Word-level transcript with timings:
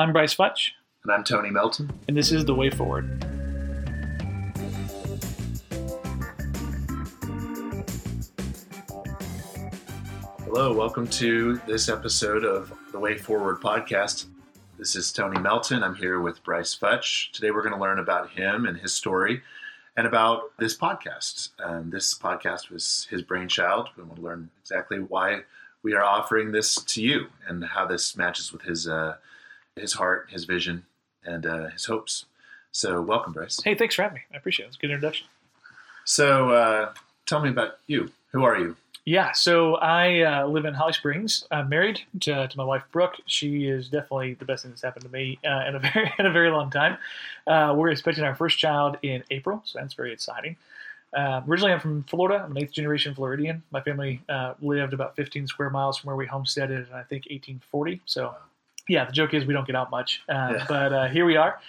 I'm 0.00 0.14
Brice 0.14 0.34
Futch, 0.34 0.70
And 1.04 1.12
I'm 1.12 1.24
Tony 1.24 1.50
Melton. 1.50 1.92
and 2.08 2.16
this 2.16 2.32
is 2.32 2.46
The 2.46 2.54
Way 2.54 2.70
Forward. 2.70 3.22
Hello, 10.44 10.74
welcome 10.74 11.06
to 11.08 11.60
this 11.66 11.90
episode 11.90 12.46
of 12.46 12.72
the 12.92 12.98
Way 12.98 13.18
Forward 13.18 13.60
podcast. 13.60 14.24
This 14.78 14.96
is 14.96 15.12
Tony 15.12 15.38
Melton. 15.38 15.82
I'm 15.82 15.94
here 15.94 16.20
with 16.20 16.42
Brice 16.44 16.74
Futch. 16.74 17.30
Today 17.32 17.50
we're 17.50 17.60
going 17.60 17.74
to 17.74 17.80
learn 17.80 17.98
about 17.98 18.30
him 18.30 18.64
and 18.64 18.78
his 18.78 18.94
story 18.94 19.42
and 19.98 20.06
about 20.06 20.44
this 20.58 20.74
podcast. 20.74 21.50
Um, 21.62 21.90
this 21.90 22.14
podcast 22.14 22.70
was 22.70 23.06
his 23.10 23.20
brainchild. 23.20 23.90
We 23.98 24.04
want 24.04 24.16
to 24.16 24.22
learn 24.22 24.48
exactly 24.62 25.00
why 25.00 25.42
we 25.82 25.92
are 25.92 26.02
offering 26.02 26.52
this 26.52 26.76
to 26.76 27.02
you 27.02 27.26
and 27.46 27.62
how 27.62 27.84
this 27.84 28.16
matches 28.16 28.50
with 28.50 28.62
his 28.62 28.88
uh, 28.88 29.16
his 29.76 29.94
heart, 29.94 30.28
his 30.30 30.44
vision, 30.44 30.84
and 31.24 31.46
uh, 31.46 31.68
his 31.68 31.84
hopes. 31.84 32.26
So, 32.72 33.00
welcome, 33.00 33.32
Brice. 33.32 33.60
Hey, 33.62 33.74
thanks 33.74 33.94
for 33.94 34.02
having 34.02 34.16
me. 34.16 34.22
I 34.32 34.36
appreciate 34.36 34.66
it. 34.66 34.68
It's 34.68 34.76
a 34.76 34.80
good 34.80 34.90
introduction. 34.90 35.26
So, 36.04 36.50
uh, 36.50 36.92
tell 37.26 37.40
me 37.40 37.50
about 37.50 37.78
you. 37.86 38.10
Who 38.32 38.44
are 38.44 38.58
you? 38.58 38.76
Yeah, 39.06 39.32
so 39.32 39.76
I 39.76 40.20
uh, 40.20 40.46
live 40.46 40.66
in 40.66 40.74
Holly 40.74 40.92
Springs. 40.92 41.44
I'm 41.50 41.68
married 41.68 42.00
to, 42.20 42.46
to 42.46 42.56
my 42.56 42.64
wife 42.64 42.84
Brooke. 42.92 43.16
She 43.26 43.66
is 43.66 43.88
definitely 43.88 44.34
the 44.34 44.44
best 44.44 44.62
thing 44.62 44.70
that's 44.70 44.82
happened 44.82 45.04
to 45.04 45.10
me 45.10 45.38
uh, 45.44 45.64
in 45.66 45.74
a 45.74 45.78
very 45.92 46.12
in 46.18 46.26
a 46.26 46.30
very 46.30 46.50
long 46.50 46.70
time. 46.70 46.98
Uh, 47.46 47.74
we're 47.76 47.88
expecting 47.88 48.24
our 48.24 48.34
first 48.34 48.58
child 48.58 48.98
in 49.02 49.24
April, 49.30 49.62
so 49.64 49.78
that's 49.78 49.94
very 49.94 50.12
exciting. 50.12 50.56
Uh, 51.12 51.40
originally, 51.48 51.72
I'm 51.72 51.80
from 51.80 52.04
Florida. 52.04 52.44
I'm 52.44 52.52
an 52.52 52.62
eighth 52.62 52.72
generation 52.72 53.14
Floridian. 53.14 53.62
My 53.72 53.80
family 53.80 54.22
uh, 54.28 54.54
lived 54.60 54.92
about 54.92 55.16
15 55.16 55.46
square 55.48 55.70
miles 55.70 55.98
from 55.98 56.08
where 56.08 56.16
we 56.16 56.26
homesteaded 56.26 56.86
in 56.86 56.94
I 56.94 57.02
think 57.02 57.24
1840. 57.24 58.02
So, 58.04 58.34
yeah, 58.90 59.04
the 59.04 59.12
joke 59.12 59.34
is 59.34 59.44
we 59.44 59.54
don't 59.54 59.66
get 59.66 59.76
out 59.76 59.90
much, 59.90 60.22
uh, 60.28 60.54
Yeah. 60.56 60.64
but 60.68 60.92
uh, 60.92 61.08
here 61.08 61.24
we 61.24 61.36
are. 61.36 61.60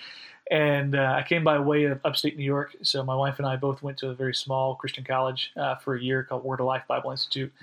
And 0.49 0.95
uh, 0.95 1.15
I 1.17 1.23
came 1.23 1.43
by 1.43 1.59
way 1.59 1.85
of 1.85 1.99
upstate 2.03 2.35
New 2.35 2.43
York. 2.43 2.75
So 2.81 3.03
my 3.03 3.15
wife 3.15 3.37
and 3.37 3.47
I 3.47 3.55
both 3.55 3.81
went 3.81 3.97
to 3.99 4.09
a 4.09 4.13
very 4.13 4.33
small 4.33 4.75
Christian 4.75 5.03
college 5.03 5.51
uh, 5.55 5.75
for 5.75 5.95
a 5.95 6.01
year 6.01 6.23
called 6.23 6.43
Word 6.43 6.59
of 6.59 6.65
Life 6.65 6.83
Bible 6.87 7.11
Institute. 7.11 7.53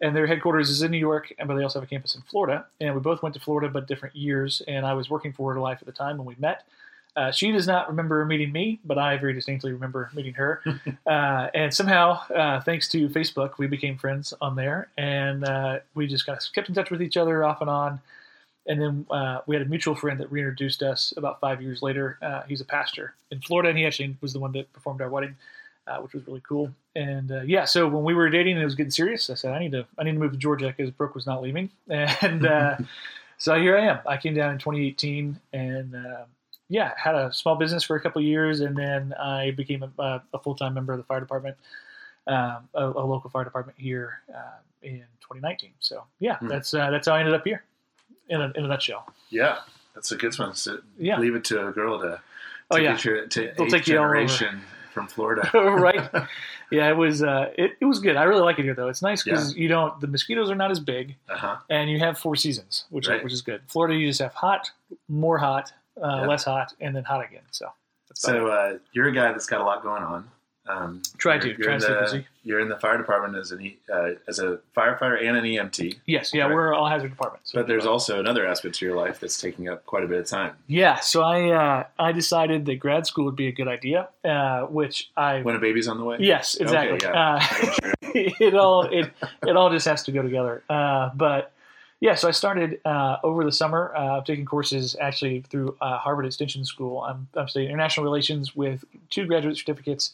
And 0.00 0.14
their 0.14 0.26
headquarters 0.26 0.68
is 0.68 0.82
in 0.82 0.90
New 0.90 0.98
York, 0.98 1.32
but 1.38 1.54
they 1.54 1.62
also 1.62 1.78
have 1.80 1.86
a 1.86 1.90
campus 1.90 2.16
in 2.16 2.22
Florida. 2.22 2.66
And 2.80 2.92
we 2.94 3.00
both 3.00 3.22
went 3.22 3.34
to 3.36 3.40
Florida, 3.40 3.70
but 3.72 3.86
different 3.86 4.14
years. 4.14 4.60
And 4.68 4.84
I 4.84 4.92
was 4.92 5.08
working 5.08 5.32
for 5.32 5.44
Word 5.44 5.56
of 5.56 5.62
Life 5.62 5.78
at 5.80 5.86
the 5.86 5.92
time 5.92 6.18
when 6.18 6.26
we 6.26 6.34
met. 6.38 6.64
Uh, 7.16 7.30
she 7.30 7.52
does 7.52 7.68
not 7.68 7.88
remember 7.88 8.24
meeting 8.24 8.50
me, 8.50 8.80
but 8.84 8.98
I 8.98 9.16
very 9.16 9.32
distinctly 9.32 9.72
remember 9.72 10.10
meeting 10.14 10.34
her. 10.34 10.60
uh, 11.06 11.48
and 11.54 11.72
somehow, 11.72 12.26
uh, 12.28 12.60
thanks 12.60 12.88
to 12.88 13.08
Facebook, 13.08 13.56
we 13.56 13.68
became 13.68 13.96
friends 13.96 14.34
on 14.40 14.56
there, 14.56 14.88
and 14.98 15.44
uh, 15.44 15.78
we 15.94 16.08
just 16.08 16.26
kind 16.26 16.36
of 16.36 16.44
kept 16.52 16.68
in 16.68 16.74
touch 16.74 16.90
with 16.90 17.00
each 17.00 17.16
other 17.16 17.44
off 17.44 17.60
and 17.60 17.70
on. 17.70 18.00
And 18.66 18.80
then 18.80 19.06
uh, 19.10 19.40
we 19.46 19.54
had 19.56 19.66
a 19.66 19.68
mutual 19.68 19.94
friend 19.94 20.18
that 20.20 20.32
reintroduced 20.32 20.82
us 20.82 21.12
about 21.16 21.38
five 21.40 21.60
years 21.60 21.82
later. 21.82 22.18
Uh, 22.22 22.42
he's 22.48 22.60
a 22.60 22.64
pastor 22.64 23.14
in 23.30 23.40
Florida, 23.40 23.68
and 23.68 23.78
he 23.78 23.84
actually 23.86 24.16
was 24.20 24.32
the 24.32 24.40
one 24.40 24.52
that 24.52 24.72
performed 24.72 25.02
our 25.02 25.08
wedding, 25.10 25.36
uh, 25.86 25.98
which 25.98 26.14
was 26.14 26.26
really 26.26 26.42
cool. 26.48 26.70
And 26.96 27.30
uh, 27.30 27.42
yeah, 27.42 27.64
so 27.64 27.86
when 27.88 28.04
we 28.04 28.14
were 28.14 28.30
dating 28.30 28.54
and 28.54 28.62
it 28.62 28.64
was 28.64 28.74
getting 28.74 28.90
serious, 28.90 29.28
I 29.28 29.34
said, 29.34 29.52
I 29.52 29.58
need 29.58 29.72
to, 29.72 29.86
I 29.98 30.04
need 30.04 30.12
to 30.12 30.18
move 30.18 30.32
to 30.32 30.38
Georgia 30.38 30.72
because 30.74 30.90
Brooke 30.92 31.14
was 31.14 31.26
not 31.26 31.42
leaving. 31.42 31.68
And 31.88 32.46
uh, 32.46 32.76
so 33.38 33.60
here 33.60 33.76
I 33.76 33.82
am. 33.86 33.98
I 34.06 34.16
came 34.16 34.34
down 34.34 34.52
in 34.52 34.58
2018, 34.58 35.38
and 35.52 35.94
uh, 35.94 36.24
yeah, 36.70 36.92
had 36.96 37.14
a 37.14 37.32
small 37.32 37.56
business 37.56 37.84
for 37.84 37.96
a 37.96 38.00
couple 38.00 38.20
of 38.20 38.26
years, 38.26 38.60
and 38.60 38.74
then 38.76 39.12
I 39.14 39.50
became 39.50 39.84
a, 39.98 40.22
a 40.32 40.38
full 40.38 40.54
time 40.54 40.72
member 40.72 40.92
of 40.94 40.98
the 40.98 41.04
fire 41.04 41.20
department, 41.20 41.56
um, 42.26 42.66
a, 42.74 42.86
a 42.86 43.04
local 43.04 43.28
fire 43.28 43.44
department 43.44 43.76
here 43.78 44.20
uh, 44.34 44.58
in 44.82 45.04
2019. 45.20 45.72
So 45.80 46.04
yeah, 46.20 46.36
Hmm. 46.38 46.48
that's 46.48 46.72
uh, 46.72 46.90
that's 46.90 47.06
how 47.08 47.14
I 47.14 47.20
ended 47.20 47.34
up 47.34 47.44
here, 47.44 47.62
in 48.28 48.40
a, 48.40 48.52
in 48.56 48.64
a 48.64 48.68
nutshell. 48.68 49.06
Yeah, 49.30 49.58
that's 49.94 50.12
a 50.12 50.16
good 50.16 50.38
one. 50.38 50.54
So 50.54 50.78
Yeah. 50.98 51.18
leave 51.18 51.34
it 51.34 51.44
to 51.46 51.68
a 51.68 51.72
girl 51.72 51.98
to. 52.00 52.20
Oh, 52.70 52.76
take 52.76 52.84
yeah. 52.84 52.98
your, 53.04 53.26
to 53.26 53.40
They'll 53.56 53.66
eighth 53.66 53.70
take 53.72 53.84
generation 53.84 54.62
from 54.92 55.06
Florida. 55.08 55.50
right? 55.54 56.08
Yeah, 56.70 56.88
it 56.90 56.96
was 56.96 57.22
uh, 57.22 57.50
it, 57.56 57.72
it 57.78 57.84
was 57.84 58.00
good. 58.00 58.16
I 58.16 58.24
really 58.24 58.40
like 58.40 58.58
it 58.58 58.62
here 58.64 58.74
though. 58.74 58.88
It's 58.88 59.02
nice 59.02 59.22
because 59.22 59.54
you 59.54 59.68
don't 59.68 60.00
the 60.00 60.08
mosquitoes 60.08 60.50
are 60.50 60.54
not 60.56 60.70
as 60.72 60.80
big, 60.80 61.14
Uh 61.28 61.36
huh. 61.36 61.56
and 61.70 61.88
you 61.88 61.98
have 62.00 62.18
four 62.18 62.34
seasons, 62.34 62.86
which 62.90 63.06
Right. 63.06 63.18
is, 63.18 63.24
which 63.24 63.32
is 63.34 63.42
good. 63.42 63.60
Florida, 63.68 63.94
you 63.94 64.08
just 64.08 64.20
have 64.20 64.32
hot, 64.34 64.70
more 65.06 65.38
hot, 65.38 65.72
uh, 66.02 66.20
Yeah. 66.22 66.26
less 66.26 66.44
hot, 66.44 66.72
and 66.80 66.96
then 66.96 67.04
hot 67.04 67.22
again. 67.24 67.42
So 67.52 67.70
that's 68.08 68.22
So 68.22 68.48
uh, 68.48 68.78
you're 68.92 69.06
a 69.08 69.12
guy 69.14 69.30
that's 69.30 69.46
got 69.46 69.60
a 69.60 69.64
lot 69.64 69.82
going 69.84 70.02
on. 70.02 70.28
Um, 70.66 71.02
Try 71.18 71.38
to. 71.38 71.48
You're 71.48 71.56
Try 71.56 71.74
in 71.74 71.80
to 71.80 71.86
the, 71.86 72.00
busy. 72.00 72.26
You're 72.42 72.60
in 72.60 72.68
the 72.68 72.78
fire 72.78 72.96
department 72.96 73.36
as 73.36 73.52
an 73.52 73.72
uh, 73.92 74.10
as 74.26 74.38
a 74.38 74.58
firefighter 74.76 75.22
and 75.22 75.36
an 75.36 75.44
EMT. 75.44 75.98
yes, 76.06 76.32
yeah, 76.32 76.44
right. 76.44 76.54
we're 76.54 76.72
all 76.72 76.88
hazard 76.88 77.10
departments. 77.10 77.52
So 77.52 77.58
But 77.58 77.66
there's 77.68 77.84
also 77.86 78.18
another 78.18 78.46
aspect 78.46 78.76
to 78.76 78.86
your 78.86 78.96
life 78.96 79.20
that's 79.20 79.38
taking 79.40 79.68
up 79.68 79.84
quite 79.84 80.04
a 80.04 80.06
bit 80.06 80.20
of 80.20 80.26
time. 80.26 80.54
yeah. 80.66 81.00
So 81.00 81.22
I 81.22 81.50
uh, 81.50 81.84
I 81.98 82.12
decided 82.12 82.64
that 82.66 82.76
grad 82.76 83.06
school 83.06 83.26
would 83.26 83.36
be 83.36 83.48
a 83.48 83.52
good 83.52 83.68
idea, 83.68 84.08
uh, 84.24 84.62
which 84.62 85.10
I 85.16 85.42
When 85.42 85.54
a 85.54 85.58
baby's 85.60 85.86
on 85.88 85.98
the 85.98 86.04
way. 86.04 86.16
yes 86.20 86.54
exactly. 86.54 86.96
Okay, 86.96 87.10
yeah. 87.12 87.34
uh, 87.36 87.90
it 88.14 88.54
all 88.54 88.82
it 88.84 89.10
it 89.46 89.56
all 89.56 89.70
just 89.70 89.86
has 89.86 90.02
to 90.04 90.12
go 90.12 90.22
together. 90.22 90.62
Uh, 90.70 91.10
but 91.14 91.52
yeah, 92.00 92.14
so 92.14 92.28
I 92.28 92.32
started 92.32 92.80
uh, 92.84 93.16
over 93.22 93.44
the 93.44 93.52
summer 93.52 93.92
uh, 93.96 94.20
taking 94.22 94.44
courses 94.44 94.94
actually 95.00 95.40
through 95.42 95.76
uh, 95.80 95.96
Harvard 95.96 96.26
Extension 96.26 96.64
School. 96.64 97.00
I'm, 97.02 97.28
I'm 97.34 97.48
studying 97.48 97.70
international 97.70 98.04
relations 98.04 98.54
with 98.54 98.84
two 99.08 99.24
graduate 99.26 99.56
certificates 99.56 100.12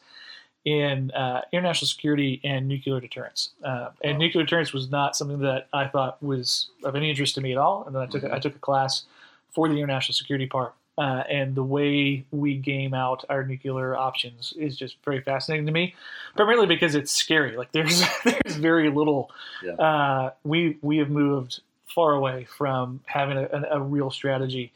in 0.65 1.11
uh, 1.13 1.43
international 1.53 1.89
security 1.89 2.41
and 2.45 2.69
nuclear 2.69 3.01
deterrence. 3.01 3.51
Uh, 3.65 3.91
and 4.03 4.19
Wow. 4.19 4.25
nuclear 4.27 4.45
deterrence 4.45 4.73
was 4.73 4.91
not 4.91 5.17
something 5.17 5.39
that 5.41 5.69
I 5.73 5.87
thought 5.87 6.23
was 6.23 6.69
of 6.85 6.95
any 6.97 7.09
interest 7.09 7.35
to 7.37 7.41
me 7.41 7.53
at 7.53 7.59
all. 7.59 7.85
And 7.87 7.95
then 7.95 8.03
I 8.03 8.07
took 8.07 8.23
a, 8.25 8.35
I 8.35 8.39
took 8.39 8.55
a 8.57 8.59
class 8.59 9.05
for 9.51 9.69
the 9.69 9.75
international 9.75 10.15
security 10.15 10.47
part. 10.47 10.75
Uh, 10.99 11.23
and 11.31 11.55
the 11.55 11.63
way 11.65 12.27
we 12.31 12.57
game 12.57 12.93
out 12.93 13.25
our 13.31 13.43
nuclear 13.43 13.97
options 13.97 14.53
is 14.59 14.77
just 14.77 14.97
very 15.03 15.23
fascinating 15.23 15.65
to 15.65 15.73
me, 15.73 15.95
primarily 16.37 16.67
because 16.67 16.95
it's 16.95 17.11
scary. 17.11 17.57
Like 17.57 17.73
there's 17.73 18.03
there's 18.25 18.57
very 18.57 18.91
little. 18.91 19.31
Yeah. 19.65 19.73
Uh, 19.73 20.31
we 20.45 20.77
we 20.83 20.99
have 20.99 21.09
moved 21.09 21.61
far 21.87 22.13
away 22.13 22.45
from 22.45 23.01
having 23.07 23.39
a, 23.39 23.45
a, 23.45 23.79
a 23.79 23.81
real 23.81 24.11
strategy. 24.11 24.73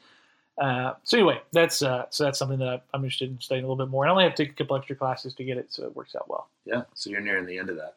Uh, 0.56 0.94
so 1.02 1.18
anyway, 1.18 1.40
that's 1.52 1.82
uh, 1.82 2.04
so 2.10 2.24
that's 2.24 2.38
something 2.38 2.60
that 2.60 2.84
I'm 2.94 3.00
interested 3.02 3.28
in 3.30 3.40
studying 3.40 3.64
a 3.64 3.68
little 3.68 3.84
bit 3.84 3.90
more. 3.90 4.04
And 4.04 4.10
I 4.10 4.12
only 4.12 4.24
have 4.24 4.34
to 4.36 4.44
take 4.44 4.52
a 4.52 4.56
couple 4.56 4.76
extra 4.76 4.94
classes 4.94 5.34
to 5.34 5.44
get 5.44 5.58
it, 5.58 5.72
so 5.72 5.84
it 5.84 5.96
works 5.96 6.14
out 6.14 6.28
well. 6.28 6.48
Yeah. 6.64 6.82
So 6.94 7.10
you're 7.10 7.20
nearing 7.20 7.44
the 7.44 7.58
end 7.58 7.70
of 7.70 7.76
that. 7.76 7.96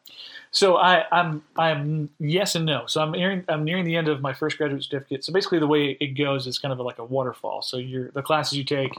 So 0.50 0.76
I, 0.76 1.04
I'm 1.12 1.42
I'm 1.56 2.10
yes 2.18 2.56
and 2.56 2.66
no. 2.66 2.86
So 2.86 3.00
I'm 3.00 3.12
nearing 3.12 3.44
I'm 3.48 3.64
nearing 3.64 3.84
the 3.84 3.94
end 3.94 4.08
of 4.08 4.20
my 4.20 4.32
first 4.32 4.58
graduate 4.58 4.82
certificate. 4.82 5.24
So 5.24 5.32
basically, 5.32 5.60
the 5.60 5.68
way 5.68 5.96
it 6.00 6.18
goes 6.18 6.48
is 6.48 6.58
kind 6.58 6.72
of 6.72 6.80
like 6.80 6.98
a 6.98 7.04
waterfall. 7.04 7.62
So 7.62 7.76
your 7.76 8.10
the 8.10 8.22
classes 8.22 8.58
you 8.58 8.64
take 8.64 8.92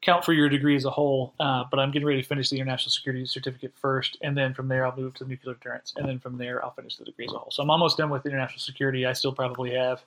count 0.00 0.24
for 0.24 0.32
your 0.32 0.48
degree 0.48 0.76
as 0.76 0.84
a 0.84 0.90
whole. 0.90 1.34
Uh, 1.40 1.64
but 1.70 1.78
I'm 1.78 1.90
getting 1.90 2.06
ready 2.06 2.22
to 2.22 2.28
finish 2.28 2.48
the 2.48 2.56
international 2.56 2.90
security 2.90 3.26
certificate 3.26 3.72
first, 3.80 4.16
and 4.22 4.36
then 4.36 4.54
from 4.54 4.68
there 4.68 4.86
I'll 4.86 4.96
move 4.96 5.14
to 5.14 5.26
nuclear 5.26 5.54
deterrence, 5.54 5.92
and 5.96 6.08
then 6.08 6.18
from 6.18 6.38
there 6.38 6.64
I'll 6.64 6.72
finish 6.72 6.96
the 6.96 7.04
degree 7.04 7.26
as 7.26 7.34
a 7.34 7.38
whole. 7.38 7.50
So 7.50 7.62
I'm 7.62 7.70
almost 7.70 7.98
done 7.98 8.10
with 8.10 8.24
international 8.24 8.60
security. 8.60 9.04
I 9.04 9.12
still 9.12 9.32
probably 9.32 9.74
have 9.74 10.02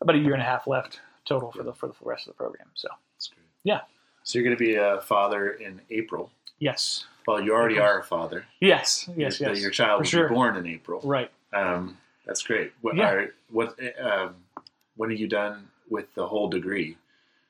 about 0.00 0.16
a 0.16 0.18
year 0.18 0.32
and 0.32 0.42
a 0.42 0.44
half 0.44 0.66
left 0.66 1.00
total 1.24 1.52
for 1.52 1.62
the 1.62 1.72
for 1.72 1.88
the 1.88 1.94
rest 2.02 2.26
of 2.26 2.32
the 2.34 2.36
program. 2.36 2.68
So 2.74 2.88
That's 3.14 3.28
great. 3.28 3.44
Yeah. 3.64 3.80
So 4.24 4.38
you're 4.38 4.44
going 4.44 4.56
to 4.56 4.62
be 4.64 4.74
a 4.74 5.00
father 5.02 5.50
in 5.52 5.80
April. 5.90 6.30
yes, 6.58 7.06
Well, 7.26 7.40
you 7.42 7.54
already 7.54 7.76
April. 7.76 7.88
are 7.88 7.98
a 8.00 8.04
father. 8.04 8.44
yes, 8.60 9.08
yes, 9.16 9.40
Your, 9.40 9.50
yes. 9.50 9.60
your 9.62 9.70
child 9.70 9.98
for 9.98 10.02
will 10.02 10.08
sure. 10.08 10.28
be 10.28 10.34
born 10.34 10.56
in 10.56 10.66
April. 10.66 11.00
Right. 11.02 11.30
Um, 11.52 11.96
that's 12.26 12.42
great. 12.42 12.72
What, 12.82 12.96
Yeah. 12.96 13.10
are, 13.10 13.34
what 13.50 13.78
um, 14.00 14.34
when 14.96 15.10
are 15.10 15.14
you 15.14 15.26
done 15.26 15.68
with 15.88 16.12
the 16.14 16.26
whole 16.26 16.48
degree? 16.48 16.96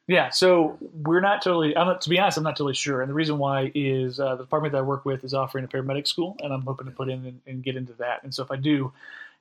Yeah, 0.07 0.31
so 0.31 0.77
we're 1.03 1.21
not 1.21 1.41
totally. 1.43 1.77
I'm 1.77 1.87
not, 1.87 2.01
to 2.03 2.09
be 2.09 2.19
honest, 2.19 2.37
I'm 2.39 2.43
not 2.45 2.57
totally 2.57 2.75
sure, 2.75 3.01
and 3.03 3.09
the 3.09 3.15
reason 3.15 3.39
why 3.39 3.71
is 3.77 4.19
uh, 4.19 4.35
the 4.35 4.43
department 4.43 4.73
that 4.73 4.79
I 4.79 4.83
work 4.83 5.05
with 5.05 5.23
is 5.23 5.35
offering 5.35 5.65
a 5.65 5.69
paramedic 5.69 6.09
school, 6.09 6.37
and 6.43 6.53
I'm 6.53 6.63
hoping 6.63 6.87
to 6.87 6.93
put 6.93 7.09
in 7.09 7.25
and, 7.27 7.41
and 7.47 7.63
get 7.63 7.77
into 7.77 7.93
that. 7.95 8.25
And 8.25 8.35
so 8.35 8.43
if 8.43 8.51
I 8.51 8.57
do, 8.57 8.93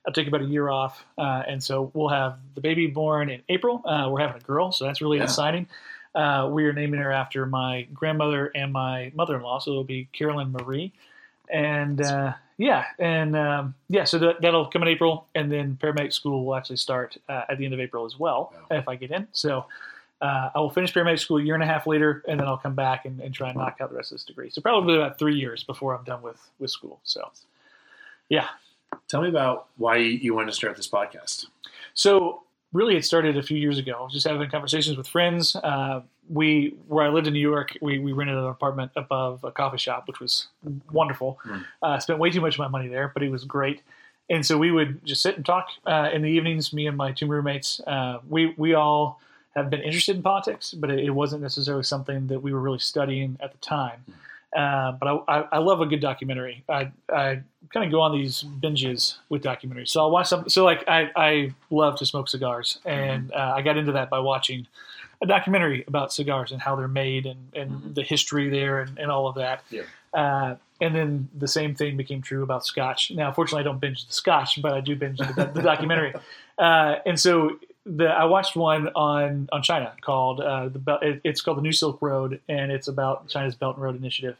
I'll 0.06 0.12
take 0.12 0.28
about 0.28 0.40
a 0.40 0.46
year 0.46 0.68
off, 0.70 1.04
uh, 1.18 1.42
and 1.46 1.62
so 1.62 1.90
we'll 1.94 2.08
have 2.08 2.38
the 2.54 2.60
baby 2.60 2.86
born 2.86 3.28
in 3.30 3.42
April. 3.48 3.82
Uh, 3.84 4.08
we're 4.10 4.20
having 4.20 4.40
a 4.40 4.44
girl, 4.44 4.72
so 4.72 4.84
that's 4.86 5.00
really 5.00 5.18
Yeah. 5.18 5.24
exciting. 5.24 5.66
Uh, 6.14 6.48
we 6.50 6.64
are 6.64 6.72
naming 6.72 7.00
her 7.00 7.12
after 7.12 7.46
my 7.46 7.86
grandmother 7.94 8.50
and 8.54 8.72
my 8.72 9.12
mother-in-law, 9.14 9.58
so 9.60 9.70
it'll 9.70 9.84
be 9.84 10.08
Carolyn 10.12 10.50
Marie. 10.52 10.92
And 11.52 12.00
uh, 12.00 12.32
yeah, 12.56 12.84
and 12.98 13.36
um, 13.36 13.74
yeah, 13.88 14.04
so 14.04 14.18
that, 14.18 14.40
that'll 14.40 14.66
come 14.66 14.82
in 14.82 14.88
April, 14.88 15.26
and 15.34 15.52
then 15.52 15.78
paramedic 15.80 16.12
school 16.12 16.44
will 16.46 16.56
actually 16.56 16.76
start 16.76 17.16
uh, 17.28 17.44
at 17.48 17.58
the 17.58 17.64
end 17.64 17.74
of 17.74 17.80
April 17.80 18.04
as 18.06 18.18
well 18.18 18.52
Wow. 18.70 18.78
if 18.78 18.88
I 18.88 18.96
get 18.96 19.10
in. 19.10 19.28
So 19.32 19.66
uh, 20.20 20.50
I 20.54 20.58
will 20.60 20.70
finish 20.70 20.92
paramedic 20.92 21.18
school 21.20 21.38
a 21.38 21.42
year 21.42 21.54
and 21.54 21.62
a 21.62 21.66
half 21.66 21.86
later, 21.86 22.24
and 22.26 22.40
then 22.40 22.46
I'll 22.46 22.56
come 22.58 22.74
back 22.74 23.04
and, 23.04 23.20
and 23.20 23.34
try 23.34 23.48
and 23.48 23.58
knock 23.58 23.78
out 23.80 23.90
the 23.90 23.96
rest 23.96 24.12
of 24.12 24.16
this 24.16 24.24
degree. 24.24 24.50
So 24.50 24.60
probably 24.60 24.96
about 24.96 25.18
three 25.18 25.36
years 25.36 25.62
before 25.62 25.94
I'm 25.96 26.04
done 26.04 26.22
with 26.22 26.40
with 26.58 26.70
school. 26.70 27.00
So 27.04 27.30
yeah, 28.28 28.48
Tell 29.08 29.22
me 29.22 29.28
about 29.28 29.68
why 29.76 29.96
you 29.96 30.34
wanted 30.34 30.50
to 30.50 30.52
start 30.52 30.76
this 30.76 30.88
podcast. 30.88 31.46
So 31.94 32.42
really, 32.72 32.96
it 32.96 33.04
started 33.04 33.36
a 33.36 33.42
few 33.42 33.56
years 33.56 33.78
ago. 33.78 34.08
Just 34.10 34.26
having 34.26 34.48
conversations 34.50 34.96
with 34.96 35.08
friends. 35.08 35.56
Uh, 35.56 36.02
we 36.28 36.74
where 36.86 37.04
I 37.04 37.08
lived 37.08 37.26
in 37.26 37.32
New 37.32 37.40
York, 37.40 37.76
we, 37.80 37.98
we 37.98 38.12
rented 38.12 38.36
an 38.36 38.44
apartment 38.44 38.92
above 38.96 39.42
a 39.42 39.50
coffee 39.50 39.78
shop, 39.78 40.06
which 40.06 40.20
was 40.20 40.46
wonderful. 40.92 41.38
Hmm. 41.42 41.58
Uh, 41.82 41.98
spent 41.98 42.18
way 42.18 42.30
too 42.30 42.40
much 42.40 42.54
of 42.54 42.60
my 42.60 42.68
money 42.68 42.88
there, 42.88 43.10
but 43.12 43.22
it 43.22 43.30
was 43.30 43.44
great. 43.44 43.82
And 44.28 44.46
so 44.46 44.56
we 44.56 44.70
would 44.70 45.04
just 45.04 45.22
sit 45.22 45.36
and 45.36 45.44
talk 45.44 45.66
uh, 45.86 46.10
in 46.12 46.22
the 46.22 46.28
evenings. 46.28 46.72
Me 46.72 46.86
and 46.86 46.96
my 46.96 47.10
two 47.10 47.26
roommates, 47.26 47.80
uh, 47.86 48.20
we 48.28 48.54
we 48.56 48.74
all 48.74 49.20
have 49.56 49.68
been 49.70 49.80
interested 49.80 50.14
in 50.14 50.22
politics, 50.22 50.72
but 50.72 50.90
it, 50.90 51.00
it 51.00 51.10
wasn't 51.10 51.42
necessarily 51.42 51.82
something 51.82 52.28
that 52.28 52.40
we 52.40 52.52
were 52.52 52.60
really 52.60 52.78
studying 52.78 53.36
at 53.40 53.50
the 53.50 53.58
time. 53.58 54.04
Uh, 54.56 54.92
but 54.92 55.06
I, 55.06 55.38
I, 55.38 55.48
I, 55.52 55.58
love 55.58 55.80
a 55.80 55.86
good 55.86 56.00
documentary. 56.00 56.64
I, 56.68 56.90
I 57.08 57.40
kind 57.72 57.86
of 57.86 57.92
go 57.92 58.00
on 58.00 58.10
these 58.10 58.44
binges 58.60 59.16
with 59.28 59.44
documentaries. 59.44 59.88
So 59.90 60.00
I'll 60.00 60.10
watch 60.10 60.26
some. 60.26 60.48
So 60.48 60.64
like 60.64 60.82
I, 60.88 61.08
I 61.14 61.54
love 61.70 61.96
to 61.98 62.06
smoke 62.06 62.28
cigars, 62.28 62.78
and 62.84 63.32
uh, 63.32 63.54
I 63.56 63.62
got 63.62 63.76
into 63.76 63.92
that 63.92 64.10
by 64.10 64.18
watching 64.18 64.66
a 65.22 65.26
documentary 65.26 65.84
about 65.86 66.12
cigars 66.12 66.50
and 66.50 66.60
how 66.60 66.74
they're 66.74 66.88
made 66.88 67.26
and, 67.26 67.38
and 67.54 67.70
mm-hmm. 67.70 67.92
the 67.92 68.02
history 68.02 68.48
there 68.48 68.80
and, 68.80 68.98
and 68.98 69.10
all 69.10 69.28
of 69.28 69.36
that. 69.36 69.62
Yeah. 69.70 69.82
Uh, 70.12 70.56
and 70.80 70.94
then 70.94 71.28
the 71.36 71.46
same 71.46 71.74
thing 71.74 71.96
became 71.96 72.22
true 72.22 72.42
about 72.42 72.64
Scotch. 72.64 73.10
Now, 73.10 73.30
fortunately, 73.32 73.60
I 73.60 73.64
don't 73.64 73.80
binge 73.80 74.06
the 74.06 74.12
Scotch, 74.14 74.60
but 74.62 74.72
I 74.72 74.80
do 74.80 74.96
binge 74.96 75.18
the, 75.18 75.50
the 75.54 75.62
documentary. 75.62 76.14
Uh, 76.58 76.98
and 77.06 77.18
so 77.18 77.58
the, 77.86 78.06
I 78.06 78.24
watched 78.24 78.56
one 78.56 78.88
on 78.88 79.48
on 79.52 79.62
China 79.62 79.94
called 80.00 80.40
uh, 80.40 80.68
the 80.68 80.98
it, 81.02 81.20
it's 81.24 81.40
called 81.40 81.58
the 81.58 81.62
New 81.62 81.72
Silk 81.72 82.00
Road, 82.02 82.40
and 82.48 82.70
it's 82.70 82.88
about 82.88 83.28
China's 83.28 83.54
Belt 83.54 83.76
and 83.76 83.84
Road 83.84 83.96
Initiative. 83.96 84.36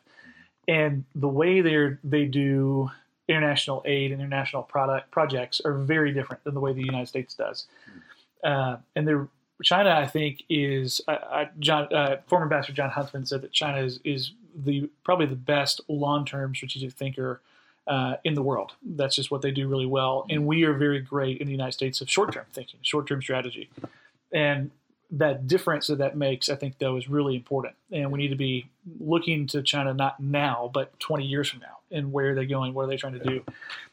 And 0.68 1.04
the 1.14 1.28
way 1.28 1.60
they 1.60 1.96
they 2.04 2.26
do 2.26 2.90
international 3.28 3.82
aid, 3.86 4.12
and 4.12 4.20
international 4.20 4.62
product 4.62 5.10
projects 5.10 5.60
are 5.64 5.74
very 5.74 6.12
different 6.12 6.44
than 6.44 6.54
the 6.54 6.60
way 6.60 6.72
the 6.72 6.82
United 6.82 7.06
States 7.06 7.34
does. 7.34 7.66
Uh, 8.44 8.76
and 8.96 9.06
they're 9.06 9.28
China, 9.62 9.90
I 9.90 10.06
think, 10.06 10.42
is 10.48 11.00
uh, 11.06 11.44
Jon, 11.58 11.92
uh, 11.92 12.16
former 12.26 12.44
ambassador 12.44 12.72
Jon 12.72 12.90
Huntsman 12.90 13.26
said 13.26 13.42
that 13.42 13.52
China 13.52 13.82
is, 13.82 14.00
is 14.04 14.32
the 14.54 14.88
probably 15.04 15.26
the 15.26 15.36
best 15.36 15.80
long-term 15.88 16.54
strategic 16.54 16.92
thinker 16.92 17.40
uh, 17.86 18.16
in 18.24 18.34
the 18.34 18.42
world. 18.42 18.72
That's 18.82 19.16
just 19.16 19.30
what 19.30 19.42
they 19.42 19.50
do 19.50 19.68
really 19.68 19.86
well, 19.86 20.26
and 20.30 20.46
we 20.46 20.64
are 20.64 20.74
very 20.74 21.00
great 21.00 21.40
in 21.40 21.46
the 21.46 21.52
United 21.52 21.72
States 21.72 22.00
of 22.00 22.10
short-term 22.10 22.46
thinking, 22.52 22.80
short-term 22.82 23.22
strategy, 23.22 23.70
and 24.32 24.70
that 25.12 25.48
difference 25.48 25.88
that 25.88 25.98
that 25.98 26.16
makes, 26.16 26.48
I 26.48 26.54
think, 26.54 26.78
though, 26.78 26.96
is 26.96 27.08
really 27.08 27.34
important. 27.34 27.74
And 27.90 28.12
we 28.12 28.18
need 28.18 28.28
to 28.28 28.36
be 28.36 28.68
looking 29.00 29.46
to 29.48 29.62
China 29.62 29.92
not 29.92 30.20
now, 30.20 30.70
but 30.72 30.98
20 31.00 31.24
years 31.24 31.48
from 31.48 31.60
now, 31.60 31.78
and 31.90 32.12
where 32.12 32.30
are 32.30 32.34
they 32.34 32.46
going? 32.46 32.74
What 32.74 32.84
are 32.84 32.86
they 32.86 32.96
trying 32.96 33.18
to 33.18 33.24
do? 33.24 33.42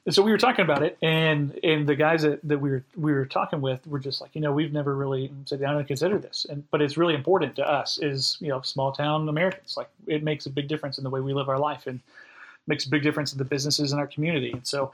And 0.06 0.14
so 0.14 0.22
we 0.22 0.32
were 0.32 0.38
talking 0.38 0.64
about 0.64 0.84
it, 0.84 0.98
and 1.02 1.60
and 1.64 1.88
the 1.88 1.96
guys 1.96 2.22
that, 2.22 2.40
that 2.48 2.60
we 2.60 2.70
were 2.70 2.84
we 2.96 3.12
were 3.12 3.26
talking 3.26 3.62
with 3.62 3.86
were 3.88 4.00
just 4.00 4.22
like, 4.22 4.36
you 4.36 4.42
know, 4.42 4.52
we've 4.52 4.72
never 4.72 4.96
really 4.96 5.32
sat 5.46 5.60
down 5.60 5.76
and 5.76 5.88
considered 5.88 6.22
this, 6.22 6.46
and 6.50 6.64
but 6.72 6.82
it's 6.82 6.98
really 6.98 7.16
important 7.16 7.56
to 7.56 7.68
us, 7.68 7.98
is 7.98 8.38
you 8.40 8.50
know, 8.50 8.62
small 8.62 8.92
town 8.92 9.28
Americans. 9.28 9.76
Like 9.76 9.90
it 10.06 10.24
makes 10.24 10.46
a 10.46 10.50
big 10.50 10.68
difference 10.68 10.98
in 10.98 11.04
the 11.04 11.10
way 11.10 11.20
we 11.20 11.34
live 11.34 11.50
our 11.50 11.60
life, 11.60 11.88
and 11.88 12.00
makes 12.68 12.86
a 12.86 12.90
big 12.90 13.04
difference 13.04 13.32
in 13.32 13.38
the 13.38 13.46
businesses 13.46 13.92
in 13.94 14.00
our 14.00 14.08
community. 14.08 14.52
And 14.52 14.68
so 14.68 14.92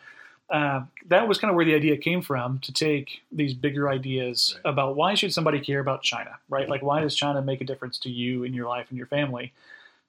uh, 0.50 0.84
that 1.08 1.28
was 1.28 1.38
kind 1.38 1.50
of 1.50 1.56
where 1.56 1.66
the 1.66 1.74
idea 1.74 1.98
came 1.98 2.22
from 2.22 2.60
to 2.60 2.72
take 2.72 3.22
these 3.32 3.54
bigger 3.54 3.90
ideas 3.90 4.56
right. 4.64 4.72
about 4.72 4.96
why 4.96 5.14
should 5.14 5.34
somebody 5.34 5.60
care 5.60 5.80
about 5.80 6.04
China, 6.04 6.38
right? 6.50 6.70
Like 6.70 6.84
why 6.84 7.02
does 7.02 7.16
China 7.16 7.42
make 7.42 7.62
a 7.62 7.66
difference 7.66 7.98
to 8.00 8.10
you 8.10 8.44
in 8.44 8.54
your 8.54 8.68
life 8.68 8.88
and 8.90 8.98
your 8.98 9.08
family? 9.08 9.54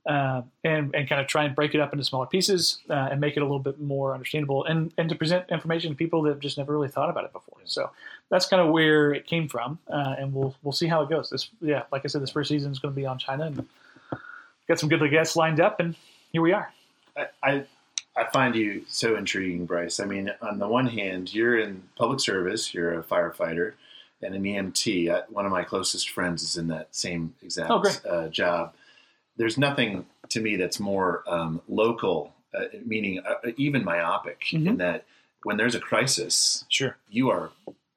Uh, 0.07 0.43
and 0.65 0.95
and 0.95 1.09
kind 1.09 1.19
of 1.19 1.27
try 1.27 1.45
and 1.45 1.55
break 1.55 1.75
it 1.75 1.81
up 1.81 1.95
into 1.95 2.05
smaller 2.05 2.27
pieces 2.27 2.81
uh, 2.91 3.09
and 3.11 3.23
make 3.23 3.39
it 3.39 3.41
a 3.41 3.43
little 3.43 3.59
bit 3.59 3.81
more 3.81 4.13
understandable 4.13 4.63
and 4.67 4.93
and 4.99 5.09
to 5.09 5.15
present 5.15 5.47
information 5.49 5.89
to 5.89 5.97
people 5.97 6.21
that 6.21 6.29
have 6.29 6.41
just 6.41 6.59
never 6.59 6.75
really 6.75 6.89
thought 6.89 7.09
about 7.09 7.25
it 7.25 7.33
before. 7.33 7.57
So 7.65 7.91
that's 8.29 8.45
kind 8.45 8.61
of 8.61 8.71
where 8.71 9.15
it 9.15 9.27
came 9.27 9.49
from, 9.49 9.79
uh, 9.89 10.17
and 10.19 10.35
we'll 10.35 10.55
we'll 10.63 10.73
see 10.73 10.89
how 10.89 11.01
it 11.01 11.09
goes. 11.09 11.31
This 11.31 11.49
yeah, 11.63 11.85
like 11.91 12.03
I 12.05 12.09
said, 12.09 12.21
this 12.21 12.29
first 12.29 12.51
season 12.51 12.71
is 12.71 12.79
going 12.79 12.93
to 12.93 13.01
be 13.01 13.07
on 13.07 13.19
China, 13.19 13.47
and 13.47 13.67
got 14.69 14.79
some 14.79 14.91
good 14.91 15.11
guests 15.11 15.37
lined 15.37 15.59
up, 15.59 15.81
and 15.81 15.97
here 16.33 16.43
we 16.43 16.53
are. 16.53 16.71
I, 17.17 17.27
I 17.43 17.65
I 18.17 18.25
find 18.31 18.55
you 18.55 18.85
so 18.89 19.17
intriguing, 19.17 19.67
Brice. 19.67 19.99
I 19.99 20.05
mean, 20.05 20.31
on 20.41 20.59
the 20.59 20.69
one 20.69 20.87
hand, 20.87 21.35
you're 21.35 21.59
in 21.59 21.83
public 21.97 22.21
service, 22.21 22.73
you're 22.73 22.99
a 22.99 23.03
firefighter 23.03 23.73
and 24.23 24.35
an 24.35 24.43
EMT. 24.45 25.11
I, 25.13 25.23
one 25.29 25.47
of 25.47 25.53
my 25.53 25.65
closest 25.65 26.11
friends 26.11 26.43
is 26.43 26.57
in 26.57 26.69
that 26.69 26.95
same 26.95 27.35
exact 27.43 27.71
oh, 27.71 27.83
uh, 28.09 28.29
job. 28.29 28.75
There's 29.37 29.59
nothing 29.59 30.07
to 30.29 30.41
me 30.41 30.57
that's 30.57 30.79
more 30.79 31.25
um, 31.27 31.61
local, 31.69 32.33
uh, 32.57 32.67
meaning 32.85 33.21
uh, 33.27 33.51
even 33.57 33.85
myopic, 33.85 34.45
mm-hmm. 34.53 34.69
in 34.69 34.77
that 34.77 35.05
when 35.43 35.57
there's 35.57 35.75
a 35.75 35.81
crisis, 35.81 36.65
sure, 36.69 36.97
you 37.11 37.31
are 37.31 37.51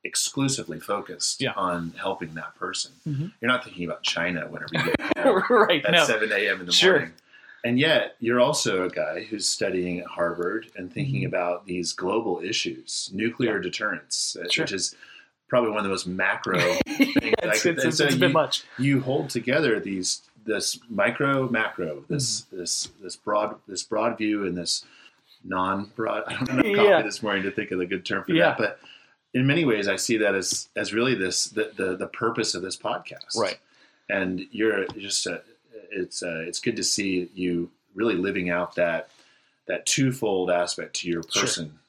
exclusively 0.04 0.80
focused 0.80 1.42
yeah. 1.42 1.52
on 1.56 1.94
helping 2.00 2.34
that 2.34 2.56
person. 2.56 2.92
Mm-hmm. 3.08 3.28
You're 3.40 3.52
not 3.52 3.64
thinking 3.64 3.86
about 3.86 4.02
China 4.02 4.48
whenever 4.50 4.70
you 4.74 4.84
get 4.84 5.50
right, 5.50 5.86
at 5.86 5.92
no. 5.92 6.06
7 6.06 6.32
a.m. 6.32 6.62
in 6.62 6.66
the 6.66 6.72
sure. 6.72 6.94
morning. 6.94 7.14
And 7.68 7.78
yet, 7.78 8.16
you're 8.22 8.40
also 8.40 8.86
a 8.86 8.90
guy 8.90 9.26
who's 9.26 9.46
studying 9.46 10.00
at 10.00 10.06
Harvard 10.06 10.72
and 10.78 10.90
thinking 10.92 11.24
mm-hmm. 11.24 11.36
about 11.36 11.66
these 11.66 11.92
global 11.92 12.40
issues, 12.40 13.12
nuclear 13.14 13.58
yeah. 13.58 13.62
deterrence, 13.62 14.38
uh, 14.40 14.48
sure. 14.50 14.64
which 14.64 14.72
is 14.72 14.96
probably 15.50 15.72
one 15.72 15.80
of 15.80 15.84
the 15.84 15.90
most 15.90 16.08
macro 16.08 16.60
things. 16.88 17.14
it's, 17.18 17.66
it's, 17.66 17.84
it's, 17.84 17.98
so 17.98 18.06
it's, 18.06 18.16
a 18.16 18.20
bit 18.20 18.32
much. 18.32 18.64
You 18.80 19.02
hold 19.02 19.30
together 19.30 19.82
these 19.82 20.22
this 20.46 20.80
micro 20.90 21.50
macro, 21.50 22.06
this 22.08 22.44
mm-hmm. 22.44 22.60
this 22.60 22.90
this 23.02 23.18
broad 23.18 23.58
this 23.68 23.84
broad 23.84 24.18
view 24.18 24.46
and 24.46 24.58
this 24.58 24.86
non 25.44 25.92
broad. 25.94 26.24
I 26.26 26.42
don't 26.42 26.56
know 26.56 26.64
yeah. 26.88 27.02
this 27.02 27.22
morning 27.22 27.44
to 27.44 27.52
think 27.52 27.72
of 27.72 27.80
the 27.80 27.86
good 27.86 28.06
term 28.06 28.24
for 28.24 28.32
yeah. 28.32 28.52
that, 28.52 28.58
but 28.58 28.80
in 29.34 29.46
many 29.46 29.66
ways, 29.66 29.90
I 29.90 29.98
see 29.98 30.16
that 30.20 30.36
as 30.36 30.70
as 30.78 30.94
really 30.94 31.16
this 31.16 31.48
the 31.48 31.74
the, 31.76 31.98
the 31.98 32.08
purpose 32.08 32.56
of 32.56 32.62
this 32.62 32.78
podcast, 32.78 33.36
right? 33.36 33.60
And 34.10 34.48
you're 34.52 34.86
just 34.86 35.28
a 35.28 35.42
it's 35.92 36.24
uh, 36.24 36.44
it's 36.48 36.60
good 36.60 36.76
to 36.78 36.84
see 36.84 37.30
you 37.34 37.70
really 37.96 38.16
living 38.16 38.50
out 38.50 38.76
that 38.76 39.10
that 39.68 39.86
twofold 39.86 40.50
aspect 40.50 40.96
to 40.98 41.10
your 41.10 41.24
person 41.24 41.66
sure. 41.66 41.80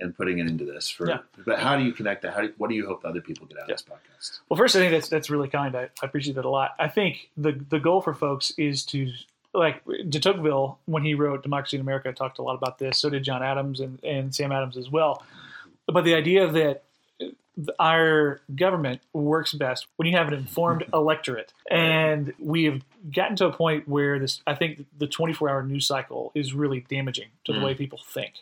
and 0.00 0.16
putting 0.16 0.38
it 0.38 0.46
into 0.46 0.64
this. 0.64 0.90
For 0.90 1.08
yeah. 1.08 1.18
but 1.44 1.58
how 1.58 1.76
do 1.76 1.84
you 1.84 1.92
connect 1.92 2.22
that? 2.22 2.34
How 2.34 2.42
do, 2.42 2.52
what 2.58 2.68
do 2.68 2.76
you 2.76 2.86
hope 2.86 3.04
other 3.04 3.20
people 3.20 3.46
get 3.46 3.58
out 3.58 3.68
yeah. 3.68 3.74
of 3.74 3.78
this 3.80 3.86
podcast? 3.88 4.40
Well, 4.48 4.56
first, 4.56 4.76
I 4.76 4.80
think 4.80 4.92
that's 4.92 5.08
that's 5.08 5.30
really 5.30 5.48
kind. 5.48 5.76
I, 5.76 5.82
I 6.02 6.06
appreciate 6.06 6.34
that 6.36 6.44
a 6.44 6.50
lot. 6.50 6.74
I 6.78 6.88
think 6.88 7.30
the 7.36 7.52
the 7.68 7.78
goal 7.78 8.00
for 8.00 8.14
folks 8.14 8.52
is 8.56 8.84
to 8.86 9.10
like 9.54 9.82
de 10.08 10.18
Tocqueville 10.18 10.78
when 10.86 11.02
he 11.02 11.14
wrote 11.14 11.42
Democracy 11.42 11.76
in 11.76 11.80
America 11.80 12.12
talked 12.12 12.38
a 12.38 12.42
lot 12.42 12.54
about 12.54 12.78
this. 12.78 12.98
So 12.98 13.10
did 13.10 13.22
John 13.22 13.42
Adams 13.42 13.80
and, 13.80 14.02
and 14.02 14.34
Sam 14.34 14.52
Adams 14.52 14.76
as 14.76 14.90
well. 14.90 15.22
But 15.86 16.04
the 16.04 16.14
idea 16.14 16.48
that 16.48 16.84
our 17.78 18.40
government 18.54 19.00
works 19.12 19.52
best 19.52 19.86
when 19.96 20.08
you 20.08 20.16
have 20.16 20.28
an 20.28 20.34
informed 20.34 20.84
electorate. 20.94 21.52
And 21.70 22.32
we 22.38 22.64
have 22.64 22.82
gotten 23.14 23.36
to 23.36 23.46
a 23.46 23.52
point 23.52 23.88
where 23.88 24.18
this, 24.18 24.40
I 24.46 24.54
think 24.54 24.86
the 24.98 25.06
24 25.06 25.48
hour 25.48 25.62
news 25.62 25.86
cycle 25.86 26.32
is 26.34 26.54
really 26.54 26.80
damaging 26.88 27.28
to 27.44 27.52
the 27.52 27.58
mm. 27.58 27.64
way 27.64 27.74
people 27.74 28.00
think, 28.06 28.34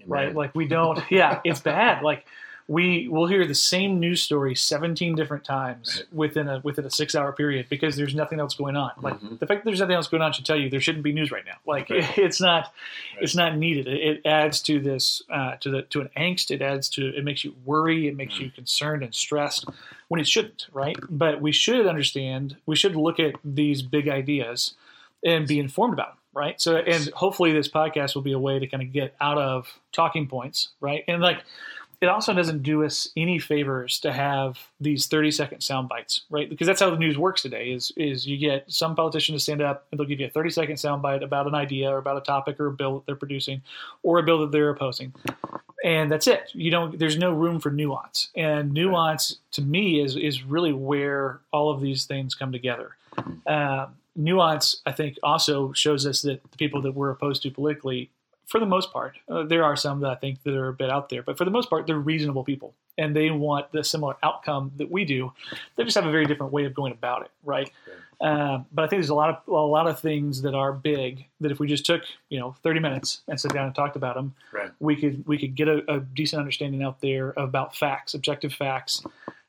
Amen. 0.00 0.08
right? 0.08 0.34
Like 0.34 0.54
we 0.54 0.66
don't, 0.66 1.00
yeah, 1.10 1.40
it's 1.44 1.60
bad. 1.60 2.02
Like 2.10 2.26
we 2.70 3.08
will 3.08 3.26
hear 3.26 3.44
the 3.44 3.54
same 3.54 3.98
news 3.98 4.22
story 4.22 4.54
17 4.54 5.16
different 5.16 5.42
times 5.42 6.04
within 6.12 6.46
a 6.46 6.60
within 6.62 6.84
a 6.84 6.90
six 6.90 7.16
hour 7.16 7.32
period 7.32 7.66
because 7.68 7.96
there's 7.96 8.14
nothing 8.14 8.38
else 8.38 8.54
going 8.54 8.76
on. 8.76 8.92
Like 9.02 9.14
mm-hmm. 9.14 9.38
the 9.40 9.46
fact 9.46 9.60
that 9.60 9.64
there's 9.64 9.80
nothing 9.80 9.96
else 9.96 10.06
going 10.06 10.22
on 10.22 10.32
should 10.32 10.46
tell 10.46 10.54
you 10.54 10.70
there 10.70 10.80
shouldn't 10.80 11.02
be 11.02 11.12
news 11.12 11.32
right 11.32 11.44
now. 11.44 11.56
Like 11.66 11.90
right. 11.90 12.06
it's 12.16 12.40
not 12.40 12.72
right. 13.14 13.22
it's 13.22 13.34
not 13.34 13.56
needed. 13.56 13.88
It, 13.88 14.00
it 14.00 14.22
adds 14.24 14.60
to 14.62 14.78
this 14.78 15.20
uh, 15.28 15.56
to 15.56 15.68
the 15.68 15.82
to 15.82 16.00
an 16.00 16.10
angst. 16.16 16.52
It 16.52 16.62
adds 16.62 16.88
to 16.90 17.08
it 17.08 17.24
makes 17.24 17.42
you 17.42 17.56
worry. 17.64 18.06
It 18.06 18.16
makes 18.16 18.34
mm. 18.34 18.42
you 18.42 18.50
concerned 18.52 19.02
and 19.02 19.12
stressed 19.12 19.64
when 20.06 20.20
it 20.20 20.28
shouldn't 20.28 20.68
right? 20.72 20.96
But 21.08 21.40
we 21.40 21.50
should 21.50 21.88
understand 21.88 22.56
we 22.66 22.76
should 22.76 22.94
look 22.94 23.18
at 23.18 23.34
these 23.44 23.82
big 23.82 24.08
ideas 24.08 24.74
and 25.24 25.48
be 25.48 25.58
informed 25.58 25.94
about 25.94 26.10
them 26.10 26.16
right? 26.32 26.60
So 26.60 26.76
and 26.76 27.08
hopefully 27.14 27.52
this 27.52 27.68
podcast 27.68 28.14
will 28.14 28.22
be 28.22 28.30
a 28.30 28.38
way 28.38 28.60
to 28.60 28.66
kind 28.68 28.80
of 28.80 28.92
get 28.92 29.16
out 29.20 29.38
of 29.38 29.66
talking 29.90 30.28
points 30.28 30.68
right? 30.80 31.02
And 31.08 31.20
like 31.20 31.42
it 32.00 32.08
also 32.08 32.32
doesn't 32.32 32.62
do 32.62 32.82
us 32.82 33.10
any 33.16 33.38
favors 33.38 34.00
to 34.00 34.12
have 34.12 34.58
these 34.80 35.06
30 35.06 35.30
second 35.30 35.60
sound 35.60 35.88
bites, 35.88 36.22
right? 36.30 36.48
Because 36.48 36.66
that's 36.66 36.80
how 36.80 36.90
the 36.90 36.96
news 36.96 37.18
works 37.18 37.42
today 37.42 37.72
is 37.72 37.92
is 37.96 38.26
you 38.26 38.38
get 38.38 38.64
some 38.70 38.96
politician 38.96 39.34
to 39.34 39.40
stand 39.40 39.60
up 39.60 39.86
and 39.90 39.98
they'll 39.98 40.06
give 40.06 40.20
you 40.20 40.26
a 40.26 40.30
30 40.30 40.50
second 40.50 40.76
sound 40.78 41.02
bite 41.02 41.22
about 41.22 41.46
an 41.46 41.54
idea 41.54 41.90
or 41.90 41.98
about 41.98 42.16
a 42.16 42.22
topic 42.22 42.58
or 42.58 42.68
a 42.68 42.72
bill 42.72 42.96
that 42.96 43.06
they're 43.06 43.16
producing 43.16 43.60
or 44.02 44.18
a 44.18 44.22
bill 44.22 44.40
that 44.40 44.50
they're 44.50 44.70
opposing. 44.70 45.12
And 45.84 46.10
that's 46.10 46.26
it. 46.26 46.50
You 46.54 46.70
don't 46.70 46.98
there's 46.98 47.18
no 47.18 47.32
room 47.32 47.60
for 47.60 47.70
nuance. 47.70 48.28
And 48.34 48.72
nuance 48.72 49.36
to 49.52 49.62
me 49.62 50.00
is 50.00 50.16
is 50.16 50.42
really 50.42 50.72
where 50.72 51.40
all 51.52 51.70
of 51.70 51.82
these 51.82 52.04
things 52.04 52.34
come 52.34 52.52
together. 52.52 52.96
Uh, 53.46 53.88
nuance, 54.16 54.80
I 54.86 54.92
think, 54.92 55.18
also 55.22 55.72
shows 55.72 56.06
us 56.06 56.22
that 56.22 56.42
the 56.50 56.56
people 56.56 56.80
that 56.82 56.92
we're 56.92 57.10
opposed 57.10 57.42
to 57.42 57.50
politically 57.50 58.10
for 58.50 58.58
the 58.58 58.66
most 58.66 58.92
part, 58.92 59.16
uh, 59.28 59.44
there 59.44 59.62
are 59.62 59.76
some 59.76 60.00
that 60.00 60.10
I 60.10 60.16
think 60.16 60.42
that 60.42 60.54
are 60.54 60.68
a 60.68 60.74
bit 60.74 60.90
out 60.90 61.08
there, 61.08 61.22
but 61.22 61.38
for 61.38 61.44
the 61.44 61.52
most 61.52 61.70
part, 61.70 61.86
they're 61.86 61.98
reasonable 61.98 62.42
people 62.42 62.74
and 62.98 63.14
they 63.14 63.30
want 63.30 63.70
the 63.70 63.84
similar 63.84 64.16
outcome 64.24 64.72
that 64.76 64.90
we 64.90 65.04
do. 65.04 65.32
They 65.76 65.84
just 65.84 65.96
have 65.96 66.04
a 66.04 66.10
very 66.10 66.26
different 66.26 66.52
way 66.52 66.64
of 66.64 66.74
going 66.74 66.92
about 66.92 67.22
it, 67.22 67.30
right? 67.44 67.70
Uh, 68.20 68.64
but 68.72 68.84
I 68.84 68.88
think 68.88 69.00
there's 69.00 69.10
a 69.10 69.14
lot 69.14 69.30
of 69.30 69.48
a 69.48 69.52
lot 69.52 69.86
of 69.86 70.00
things 70.00 70.42
that 70.42 70.54
are 70.54 70.72
big 70.72 71.26
that 71.40 71.52
if 71.52 71.60
we 71.60 71.68
just 71.68 71.86
took 71.86 72.02
you 72.28 72.38
know 72.40 72.54
30 72.62 72.80
minutes 72.80 73.22
and 73.28 73.40
sat 73.40 73.54
down 73.54 73.66
and 73.66 73.74
talked 73.74 73.96
about 73.96 74.16
them, 74.16 74.34
right. 74.52 74.72
we 74.80 74.96
could 74.96 75.26
we 75.26 75.38
could 75.38 75.54
get 75.54 75.68
a, 75.68 75.82
a, 75.90 76.00
decent 76.00 76.40
understanding 76.40 76.82
out 76.82 77.00
there 77.00 77.32
about 77.36 77.74
facts, 77.74 78.12
objective 78.12 78.52
facts, 78.52 79.02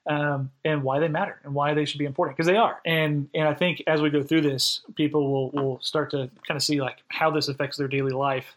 um, 0.07 0.51
and 0.63 0.83
why 0.83 0.99
they 0.99 1.09
matter 1.09 1.39
and 1.43 1.53
why 1.53 1.73
they 1.73 1.83
should 1.83 1.97
be 1.97 2.05
important 2.05 2.37
because 2.37 2.47
they 2.47 2.55
are. 2.55 2.79
And 2.85 3.27
and 3.33 3.47
I 3.47 3.53
think 3.55 3.83
as 3.87 3.99
we 4.01 4.09
go 4.09 4.23
through 4.23 4.41
this, 4.41 4.81
people 4.95 5.29
will 5.29 5.49
will 5.51 5.81
start 5.81 6.11
to 6.11 6.29
kind 6.47 6.55
of 6.55 6.63
see 6.63 6.79
like 6.79 6.99
how 7.09 7.29
this 7.31 7.49
affects 7.49 7.75
their 7.75 7.89
daily 7.89 8.13
life 8.13 8.55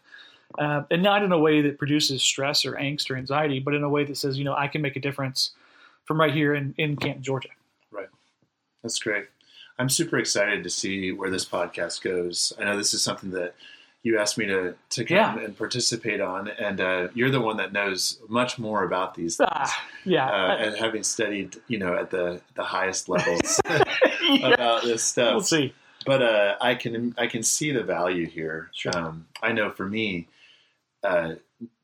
uh, 0.59 0.83
and 0.91 1.01
not 1.03 1.23
in 1.23 1.31
a 1.31 1.39
way 1.39 1.61
that 1.61 1.77
produces 1.77 2.21
stress 2.23 2.65
or 2.65 2.73
angst 2.73 3.09
or 3.11 3.17
anxiety, 3.17 3.59
but 3.59 3.73
in 3.73 3.83
a 3.83 3.89
way 3.89 4.03
that 4.03 4.17
says, 4.17 4.37
you 4.37 4.43
know, 4.45 4.55
I 4.55 4.67
can 4.67 4.81
make 4.81 4.95
a 4.95 4.99
difference 5.01 5.51
from 6.05 6.19
right 6.19 6.33
here 6.33 6.53
in, 6.55 6.73
in 6.77 6.95
Canton, 6.95 7.23
Georgia. 7.23 7.49
Right. 7.91 8.07
That's 8.83 8.99
great. 8.99 9.25
I'm 9.77 9.89
super 9.89 10.17
excited 10.17 10.63
to 10.63 10.69
see 10.69 11.11
where 11.11 11.29
this 11.29 11.45
podcast 11.45 12.01
goes. 12.01 12.53
I 12.59 12.63
know 12.63 12.77
this 12.77 12.93
is 12.93 13.01
something 13.01 13.31
that 13.31 13.55
you 14.03 14.19
asked 14.19 14.37
me 14.37 14.45
to 14.45 14.75
to 14.91 15.03
come 15.03 15.17
Yeah. 15.17 15.37
and 15.39 15.57
participate 15.57 16.21
on, 16.21 16.47
and 16.47 16.79
uh, 16.79 17.07
you're 17.15 17.31
the 17.31 17.41
one 17.41 17.57
that 17.57 17.73
knows 17.73 18.19
much 18.29 18.59
more 18.59 18.83
about 18.83 19.15
these 19.15 19.35
things. 19.37 19.49
Ah, 19.51 19.83
yeah. 20.05 20.27
Uh, 20.29 20.55
and 20.57 20.75
having 20.77 21.01
studied, 21.03 21.55
you 21.67 21.79
know, 21.79 21.95
at 21.95 22.11
the 22.11 22.39
the 22.53 22.63
highest 22.63 23.09
levels 23.09 23.59
Yeah. 24.21 24.49
about 24.53 24.83
this 24.83 25.03
stuff, 25.03 25.33
We'll 25.33 25.41
see. 25.43 25.73
but 26.05 26.21
uh, 26.21 26.55
I 26.61 26.75
can 26.75 27.15
I 27.17 27.25
can 27.27 27.41
see 27.43 27.71
the 27.71 27.83
value 27.83 28.27
here. 28.27 28.69
Sure. 28.73 28.95
Um, 28.95 29.25
I 29.41 29.51
know 29.51 29.71
for 29.71 29.87
me, 29.87 30.27
uh, 31.05 31.35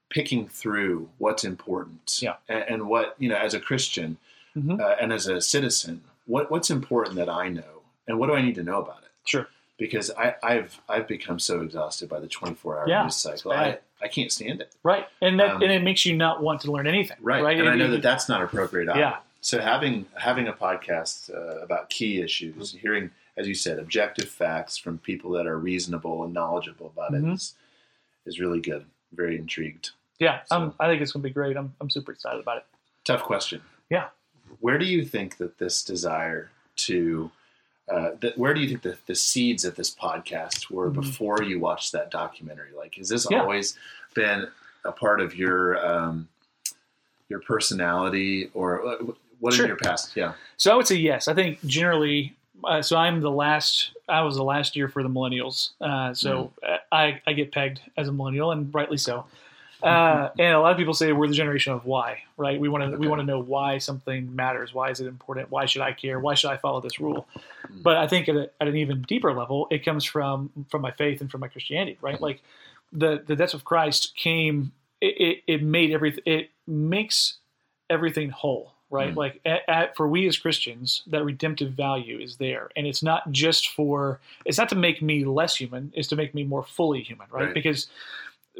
picking 0.09 0.47
through 0.47 1.09
what's 1.19 1.43
important, 1.43 2.19
Yeah. 2.21 2.35
and, 2.49 2.63
and 2.67 2.87
what 2.87 3.15
you 3.19 3.29
know 3.29 3.37
as 3.37 3.53
a 3.53 3.59
Christian 3.59 4.17
Mhm. 4.55 4.79
uh, 4.81 4.95
and 4.99 5.13
as 5.13 5.27
a 5.27 5.39
citizen, 5.41 6.03
what 6.25 6.51
what's 6.51 6.69
important 6.69 7.15
that 7.15 7.29
I 7.29 7.47
know, 7.49 7.83
and 8.07 8.19
what 8.19 8.27
do 8.27 8.33
I 8.33 8.41
need 8.41 8.55
to 8.55 8.63
know 8.63 8.81
about 8.81 9.03
it? 9.03 9.09
Sure. 9.25 9.47
Because 9.77 10.11
I, 10.11 10.35
I've 10.43 10.81
I've 10.89 11.07
become 11.07 11.39
so 11.39 11.61
exhausted 11.61 12.09
by 12.09 12.19
the 12.19 12.27
24 12.27 12.79
hour 12.79 12.89
Yeah, 12.89 13.03
news 13.03 13.15
cycle. 13.15 13.51
I. 13.51 13.79
I 14.03 14.07
can't 14.07 14.31
stand 14.31 14.61
it. 14.61 14.73
Right. 14.81 15.05
And 15.21 15.39
that 15.39 15.51
Um, 15.51 15.61
and 15.61 15.71
it 15.71 15.83
makes 15.83 16.07
you 16.07 16.17
not 16.17 16.41
want 16.41 16.61
to 16.61 16.71
learn 16.71 16.87
anything. 16.87 17.17
Right. 17.21 17.43
Right. 17.43 17.59
And 17.59 17.69
I 17.69 17.75
know 17.75 17.87
that 17.91 18.01
that's 18.01 18.27
not 18.27 18.41
appropriate. 18.41 18.89
Either. 18.89 18.99
Yeah. 18.99 19.17
So 19.41 19.59
having 19.61 20.07
having 20.17 20.47
a 20.47 20.53
podcast 20.53 21.29
uh, 21.31 21.59
about 21.61 21.91
key 21.91 22.19
issues, 22.19 22.71
hearing, 22.73 23.11
as 23.37 23.47
you 23.47 23.53
said, 23.53 23.77
objective 23.77 24.27
facts 24.27 24.75
from 24.75 24.97
people 24.97 25.29
that 25.33 25.45
are 25.45 25.55
reasonable 25.59 26.23
and 26.23 26.33
knowledgeable 26.33 26.87
about 26.87 27.11
Mhm. 27.11 27.29
it 27.29 27.33
is, 27.35 27.53
is 28.25 28.39
really 28.39 28.59
good. 28.59 28.87
Very 29.13 29.37
intrigued. 29.37 29.91
Yeah. 30.19 30.41
So- 30.45 30.55
I'm, 30.55 30.73
I 30.79 30.87
think 30.87 31.01
it's 31.01 31.11
going 31.11 31.21
to 31.23 31.29
be 31.29 31.33
great. 31.33 31.57
I'm, 31.57 31.73
I'm 31.81 31.89
super 31.89 32.11
excited 32.11 32.39
about 32.41 32.57
it. 32.57 32.65
Tough 33.05 33.23
question. 33.23 33.61
Yeah. 33.89 34.07
Where 34.59 34.77
do 34.77 34.85
you 34.85 35.03
think 35.05 35.37
that 35.37 35.57
this 35.57 35.83
desire 35.83 36.51
to, 36.77 37.31
uh, 37.91 38.11
that 38.21 38.37
where 38.37 38.53
do 38.53 38.61
you 38.61 38.67
think 38.67 38.81
that 38.83 39.05
the 39.07 39.15
seeds 39.15 39.65
of 39.65 39.75
this 39.75 39.93
podcast 39.93 40.69
were 40.69 40.89
Mhm. 40.91 40.95
before 41.01 41.41
you 41.41 41.59
watched 41.59 41.91
that 41.93 42.11
documentary? 42.11 42.69
Like, 42.77 42.95
has 42.95 43.09
this 43.09 43.25
Yeah. 43.29 43.41
always 43.41 43.77
been 44.13 44.47
a 44.85 44.91
part 44.91 45.19
of 45.21 45.35
your 45.35 45.83
um, 45.85 46.27
your 47.29 47.39
personality, 47.39 48.49
or 48.53 48.85
uh, 48.85 48.97
what 49.39 49.53
Sure. 49.53 49.63
in 49.65 49.69
your 49.69 49.77
past? 49.77 50.15
Yeah. 50.17 50.33
So 50.57 50.71
I 50.71 50.75
would 50.75 50.85
say 50.87 50.95
yes. 50.97 51.27
I 51.27 51.33
think 51.33 51.63
generally. 51.65 52.35
Uh, 52.63 52.81
so 52.81 52.95
I'm 52.97 53.21
the 53.21 53.31
last. 53.31 53.91
I 54.09 54.21
was 54.21 54.35
the 54.35 54.43
last 54.43 54.75
year 54.75 54.87
for 54.89 55.01
the 55.01 55.09
millennials. 55.09 55.71
Uh, 55.81 56.13
so 56.13 56.51
Mm-hmm. 56.63 56.75
I 56.91 57.21
I 57.25 57.33
get 57.33 57.51
pegged 57.51 57.81
as 57.97 58.07
a 58.07 58.11
millennial, 58.11 58.51
and 58.51 58.73
rightly 58.73 58.97
so. 58.97 59.25
Uh, 59.83 60.29
and 60.37 60.53
a 60.53 60.59
lot 60.59 60.71
of 60.71 60.77
people 60.77 60.93
say 60.93 61.11
we're 61.11 61.27
the 61.27 61.33
generation 61.33 61.73
of 61.73 61.85
why, 61.85 62.21
right? 62.37 62.59
We 62.59 62.69
want 62.69 62.91
to 62.91 62.97
we 62.97 63.07
want 63.07 63.19
to 63.19 63.25
know 63.25 63.39
why 63.39 63.79
something 63.79 64.35
matters. 64.35 64.73
Why 64.73 64.91
is 64.91 64.99
it 64.99 65.07
important? 65.07 65.49
Why 65.49 65.65
should 65.65 65.81
I 65.81 65.91
care? 65.91 66.19
Why 66.19 66.35
should 66.35 66.51
I 66.51 66.57
follow 66.57 66.81
this 66.81 66.99
rule? 66.99 67.27
Mm. 67.67 67.81
But 67.81 67.97
I 67.97 68.07
think 68.07 68.29
at, 68.29 68.35
a, 68.35 68.51
at 68.61 68.67
an 68.67 68.77
even 68.77 69.01
deeper 69.01 69.33
level, 69.33 69.67
it 69.71 69.83
comes 69.83 70.05
from 70.05 70.51
from 70.69 70.81
my 70.81 70.91
faith 70.91 71.19
and 71.21 71.31
from 71.31 71.41
my 71.41 71.47
Christianity, 71.47 71.97
right? 71.99 72.17
Mhm. 72.17 72.21
Like 72.21 72.41
the 72.93 73.23
the 73.25 73.35
death 73.35 73.55
of 73.55 73.63
Christ 73.63 74.15
came. 74.15 74.71
It, 75.01 75.19
it, 75.19 75.43
it 75.47 75.63
made 75.63 75.89
everything. 75.91 76.23
It 76.27 76.51
makes 76.67 77.39
everything 77.89 78.29
whole, 78.29 78.73
right? 78.91 79.13
Mm. 79.13 79.17
Like 79.17 79.41
at, 79.45 79.61
at, 79.67 79.95
for 79.95 80.07
we 80.07 80.27
as 80.27 80.37
Christians, 80.37 81.03
that 81.07 81.23
redemptive 81.23 81.71
value 81.71 82.19
is 82.19 82.37
there, 82.37 82.69
and 82.75 82.85
it's 82.85 83.01
not 83.01 83.31
just 83.31 83.69
for. 83.69 84.19
It's 84.45 84.57
not 84.57 84.69
to 84.69 84.75
make 84.75 85.01
me 85.01 85.25
less 85.25 85.55
human. 85.55 85.91
It's 85.95 86.09
to 86.09 86.15
make 86.15 86.35
me 86.35 86.43
more 86.43 86.63
fully 86.63 87.01
human, 87.01 87.27
right? 87.31 87.45
Right. 87.45 87.53
Because 87.53 87.87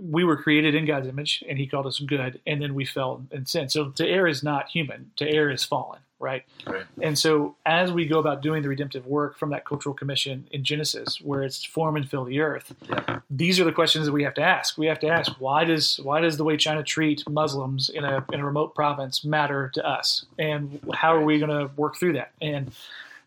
we 0.01 0.23
were 0.23 0.38
created 0.38 0.73
in 0.73 0.85
God's 0.85 1.07
image, 1.07 1.43
and 1.47 1.57
He 1.57 1.67
called 1.67 1.85
us 1.85 2.00
good, 2.00 2.39
and 2.47 2.61
then 2.61 2.73
we 2.73 2.85
fell 2.85 3.23
in 3.31 3.45
sin. 3.45 3.69
So 3.69 3.89
to 3.91 4.07
err 4.07 4.27
is 4.27 4.41
not 4.41 4.69
human. 4.69 5.11
To 5.17 5.29
err 5.29 5.51
is 5.51 5.63
fallen, 5.63 6.00
right? 6.21 6.43
Right. 6.67 6.85
And 7.01 7.17
so 7.17 7.55
as 7.65 7.91
we 7.91 8.05
go 8.05 8.19
about 8.19 8.41
doing 8.41 8.61
the 8.61 8.69
redemptive 8.69 9.05
work 9.07 9.37
from 9.37 9.49
that 9.49 9.65
cultural 9.65 9.93
commission 9.95 10.47
in 10.51 10.63
Genesis, 10.63 11.19
where 11.21 11.43
it's 11.43 11.63
form 11.65 11.95
and 11.97 12.09
fill 12.09 12.23
the 12.25 12.39
earth, 12.39 12.73
Yeah. 12.89 13.19
these 13.29 13.59
are 13.59 13.63
the 13.63 13.71
questions 13.71 14.05
that 14.05 14.11
we 14.11 14.23
have 14.23 14.33
to 14.35 14.41
ask. 14.41 14.77
We 14.77 14.85
have 14.87 14.99
to 14.99 15.07
ask 15.07 15.31
why 15.39 15.65
does 15.65 15.99
why 16.01 16.21
does 16.21 16.37
the 16.37 16.43
way 16.43 16.55
China 16.57 16.83
treat 16.83 17.27
Muslims 17.29 17.89
in 17.89 18.03
a 18.03 18.23
in 18.31 18.39
a 18.39 18.45
remote 18.45 18.75
province 18.75 19.25
matter 19.25 19.69
to 19.73 19.85
us, 19.87 20.25
and 20.39 20.79
how 20.93 21.15
are 21.15 21.21
we 21.25 21.39
going 21.39 21.49
to 21.49 21.71
work 21.75 21.97
through 21.97 22.13
that? 22.13 22.31
And 22.41 22.71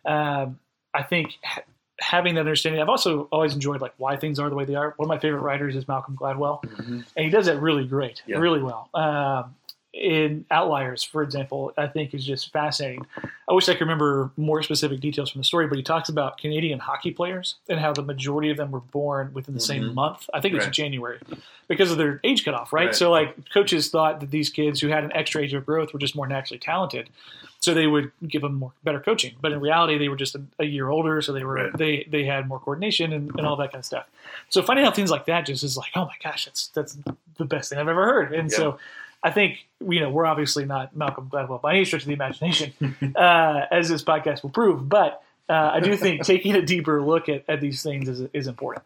um, 0.05 0.59
I 0.93 1.03
think 1.03 1.35
ha- 1.43 1.63
having 2.01 2.35
that 2.35 2.41
understanding, 2.41 2.81
I've 2.81 2.89
also 2.89 3.29
always 3.33 3.55
enjoyed 3.55 3.81
like 3.81 3.95
why 3.99 4.17
things 4.17 4.39
are 4.39 4.49
the 4.51 4.57
way 4.57 4.65
they 4.65 4.75
are. 4.75 4.95
One 4.97 5.07
of 5.07 5.09
my 5.09 5.19
favorite 5.19 5.41
writers 5.43 5.77
is 5.77 5.87
Malcolm 5.89 6.17
Gladwell 6.21 6.63
Mhm. 6.65 7.05
and 7.17 7.25
he 7.25 7.31
does 7.31 7.47
that 7.47 7.59
really 7.61 7.87
great, 7.87 8.23
Yeah. 8.27 8.39
really 8.39 8.63
well. 8.63 8.89
Um, 8.95 9.55
in 9.95 10.45
Outliers, 10.51 11.05
for 11.05 11.23
example, 11.23 11.73
I 11.79 11.87
think 11.87 12.15
is 12.15 12.27
just 12.27 12.53
fascinating. 12.53 13.07
I 13.49 13.53
wish 13.53 13.69
I 13.69 13.73
could 13.75 13.83
remember 13.83 14.31
more 14.37 14.61
specific 14.63 14.99
details 15.01 15.31
from 15.31 15.41
the 15.41 15.45
story, 15.45 15.69
but 15.69 15.77
he 15.79 15.85
talks 15.85 16.09
about 16.09 16.37
Canadian 16.39 16.81
hockey 16.81 17.13
players 17.13 17.55
and 17.69 17.79
how 17.79 17.93
the 17.93 18.03
majority 18.03 18.51
of 18.51 18.57
them 18.57 18.73
were 18.73 18.81
born 18.81 19.33
within 19.33 19.55
the 19.55 19.61
Mhm. 19.61 19.67
same 19.67 19.95
month. 19.95 20.29
I 20.35 20.41
think 20.41 20.53
it 20.53 20.57
was 20.57 20.67
Right. 20.67 20.75
January 20.75 21.21
because 21.69 21.93
of 21.93 21.99
their 21.99 22.21
age 22.25 22.45
cutoff, 22.45 22.73
right? 22.73 22.87
Right. 22.87 22.95
So, 22.95 23.11
like, 23.13 23.37
coaches 23.51 23.89
thought 23.91 24.19
that 24.21 24.31
these 24.33 24.51
kids 24.51 24.81
who 24.81 24.89
had 24.89 25.05
an 25.05 25.13
extra 25.13 25.43
age 25.43 25.55
of 25.55 25.65
growth 25.65 25.93
were 25.93 26.01
just 26.01 26.17
more 26.17 26.27
naturally 26.27 26.59
talented. 26.59 27.09
So 27.61 27.73
they 27.73 27.87
would 27.87 28.11
give 28.27 28.43
them 28.43 28.57
more 28.57 28.73
better 28.83 29.01
coaching, 29.01 29.37
but 29.41 29.53
in 29.53 29.61
reality, 29.61 29.97
they 29.97 30.09
were 30.11 30.17
just 30.17 30.35
a, 30.35 30.43
a 30.59 30.65
year 30.67 30.91
older, 30.91 31.23
so 31.23 31.33
they 31.33 31.45
were 31.45 31.55
Right. 31.55 31.73
they 31.79 32.07
they 32.11 32.25
had 32.25 32.47
more 32.47 32.59
coordination 32.59 33.13
and, 33.13 33.31
and 33.39 33.47
all 33.47 33.57
that 33.57 33.71
kind 33.73 33.81
of 33.81 33.87
stuff. 33.87 34.05
So 34.51 34.61
finding 34.63 34.85
out 34.85 34.95
things 34.95 35.11
like 35.11 35.25
that 35.27 35.47
just 35.47 35.63
is 35.65 35.77
like, 35.77 35.91
oh 35.95 36.05
my 36.05 36.17
gosh, 36.23 36.45
that's 36.45 36.67
that's 36.69 36.99
the 37.39 37.45
best 37.47 37.71
thing 37.71 37.79
I've 37.79 37.89
ever 37.89 38.05
heard. 38.05 38.35
And 38.35 38.51
Yeah. 38.51 38.57
so 38.57 38.79
I 39.25 39.31
think 39.31 39.67
you 39.81 40.01
know 40.01 40.11
we're 40.11 40.27
obviously 40.27 40.67
not 40.67 40.95
Malcolm 40.95 41.29
Gladwell 41.33 41.61
by 41.61 41.75
any 41.75 41.85
stretch 41.87 42.03
of 42.03 42.09
the 42.09 42.15
imagination, 42.15 42.73
uh, 43.17 43.63
as 43.71 43.89
this 43.89 44.05
podcast 44.05 44.43
will 44.43 44.51
prove. 44.51 44.89
But 44.89 45.23
uh, 45.49 45.71
I 45.75 45.81
do 45.81 45.97
think 45.97 46.23
taking 46.27 46.55
a 46.55 46.63
deeper 46.63 47.03
look 47.03 47.29
at, 47.29 47.45
at 47.49 47.61
these 47.61 47.83
things 47.83 48.09
is 48.09 48.29
is 48.33 48.47
important. 48.47 48.85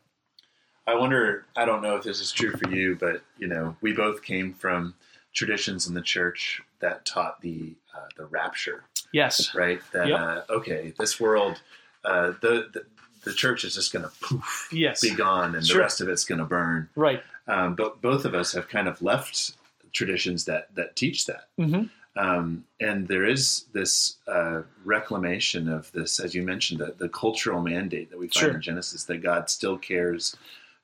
I 0.86 0.94
wonder. 0.94 1.44
I 1.56 1.64
don't 1.66 1.82
know 1.82 1.96
if 1.96 2.04
this 2.04 2.20
is 2.20 2.32
true 2.32 2.52
for 2.56 2.70
you, 2.70 2.96
but 2.98 3.22
you 3.36 3.48
know, 3.48 3.76
we 3.80 3.92
both 3.92 4.22
came 4.22 4.54
from 4.54 4.94
traditions 5.34 5.86
in 5.86 5.94
the 5.94 6.00
church 6.00 6.62
that 6.80 7.04
taught 7.04 7.40
the 7.42 7.74
uh, 7.94 8.06
the 8.16 8.24
rapture, 8.26 8.84
Yes. 9.12 9.54
right? 9.54 9.80
That 9.92 10.06
Yep. 10.08 10.20
uh, 10.20 10.40
okay, 10.50 10.94
this 10.98 11.18
world, 11.20 11.60
uh, 12.04 12.28
the, 12.40 12.68
the 12.72 12.84
the 13.24 13.34
church 13.34 13.64
is 13.64 13.74
just 13.74 13.92
going 13.92 14.04
to 14.04 14.10
poof, 14.22 14.68
Yes. 14.72 15.00
be 15.00 15.14
gone, 15.14 15.54
and 15.56 15.66
the 15.66 15.78
rest 15.78 16.00
of 16.00 16.08
it's 16.08 16.24
going 16.24 16.38
to 16.38 16.44
burn. 16.44 16.88
Right. 16.94 17.22
Um, 17.48 17.74
but 17.74 18.00
both 18.00 18.24
of 18.24 18.34
us 18.34 18.52
have 18.52 18.68
kind 18.68 18.86
of 18.88 19.02
left 19.02 19.52
traditions 19.92 20.44
that 20.46 20.74
that 20.74 20.96
teach 20.96 21.26
that. 21.26 21.48
hmm 21.58 21.84
Um, 22.16 22.64
and 22.80 23.06
there 23.06 23.24
is 23.24 23.66
this 23.72 24.16
uh, 24.26 24.62
reclamation 24.84 25.68
of 25.68 25.92
this, 25.92 26.18
as 26.18 26.34
you 26.34 26.42
mentioned, 26.42 26.80
the, 26.80 26.92
the 26.98 27.08
cultural 27.08 27.60
mandate 27.62 28.10
that 28.10 28.18
we 28.18 28.26
find 28.26 28.46
Sure. 28.46 28.54
in 28.54 28.60
Genesis 28.60 29.04
that 29.04 29.18
God 29.22 29.48
still 29.48 29.78
cares 29.78 30.36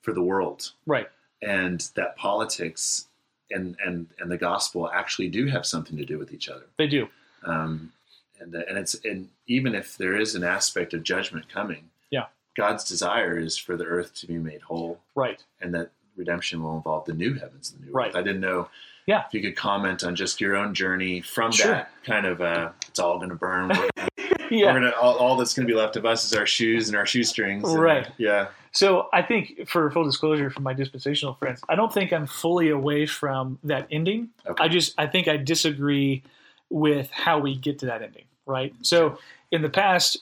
for 0.03 0.13
the 0.13 0.23
world, 0.23 0.71
Right. 0.87 1.09
and 1.43 1.81
that 1.97 2.17
politics 2.17 3.07
and 3.51 3.77
and 3.85 4.07
and 4.19 4.31
the 4.31 4.39
gospel 4.39 4.89
actually 4.91 5.29
do 5.29 5.47
have 5.49 5.67
something 5.67 5.97
to 5.99 6.05
do 6.05 6.19
with 6.19 6.33
each 6.33 6.49
other. 6.49 6.67
They 6.79 6.87
do. 6.87 7.09
Um, 7.45 7.93
and 8.41 8.55
and 8.55 8.79
it's 8.79 8.95
and 9.05 9.29
even 9.47 9.75
if 9.75 9.97
there 9.99 10.17
is 10.17 10.35
an 10.35 10.45
aspect 10.45 10.95
of 10.95 11.03
judgment 11.03 11.49
coming, 11.49 11.91
Yeah. 12.11 12.27
God's 12.57 12.85
desire 12.85 13.37
is 13.39 13.59
for 13.59 13.77
the 13.77 13.85
earth 13.85 14.15
to 14.21 14.27
be 14.27 14.39
made 14.39 14.63
whole, 14.63 15.01
Right. 15.17 15.43
and 15.61 15.75
that 15.75 15.91
redemption 16.17 16.63
will 16.63 16.77
involve 16.77 17.05
the 17.07 17.13
new 17.15 17.35
heavens 17.35 17.73
and 17.73 17.81
the 17.83 17.87
new 17.87 17.93
Right. 17.93 18.11
earth. 18.11 18.17
I 18.17 18.23
didn't 18.23 18.41
know. 18.41 18.69
Yeah. 19.07 19.25
If 19.27 19.35
you 19.35 19.43
could 19.43 19.57
comment 19.57 20.03
on 20.05 20.15
just 20.17 20.41
your 20.41 20.57
own 20.57 20.75
journey 20.75 21.21
from 21.21 21.53
Sure. 21.53 21.73
that 21.73 21.91
kind 22.05 22.27
of 22.27 22.41
uh, 22.41 22.71
it's 22.89 22.99
all 22.99 23.17
going 23.19 23.29
to 23.31 23.35
burn. 23.35 23.69
We're, 24.19 24.19
Yeah. 24.51 24.73
gonna 24.73 24.93
all, 25.01 25.17
all 25.17 25.37
that's 25.37 25.53
going 25.55 25.67
to 25.67 25.73
be 25.73 25.77
left 25.79 25.97
of 25.97 26.05
us 26.07 26.25
is 26.25 26.35
our 26.35 26.47
shoes 26.47 26.89
and 26.89 26.97
our 26.97 27.07
shoestrings. 27.07 27.69
and- 27.69 27.81
Right. 27.81 28.09
Yeah. 28.19 28.49
So 28.73 29.09
I 29.13 29.23
think, 29.23 29.69
for 29.69 29.89
full 29.93 30.05
disclosure, 30.05 30.51
from 30.51 30.65
my 30.65 30.73
dispensational 30.75 31.35
friends, 31.35 31.61
I 31.69 31.77
don't 31.77 31.93
think 31.93 32.13
I'm 32.13 32.27
fully 32.27 32.71
away 32.71 33.07
from 33.07 33.59
that 33.65 33.87
ending. 33.91 34.31
Okay. 34.47 34.65
I 34.65 34.69
just 34.69 34.95
I 34.99 35.07
think 35.07 35.29
I 35.29 35.37
disagree 35.37 36.25
with 36.71 37.09
how 37.11 37.39
we 37.39 37.55
get 37.57 37.79
to 37.81 37.87
that 37.87 38.03
ending. 38.03 38.25
Right. 38.47 38.75
So 38.83 39.19
in 39.51 39.63
the 39.63 39.69
past, 39.71 40.19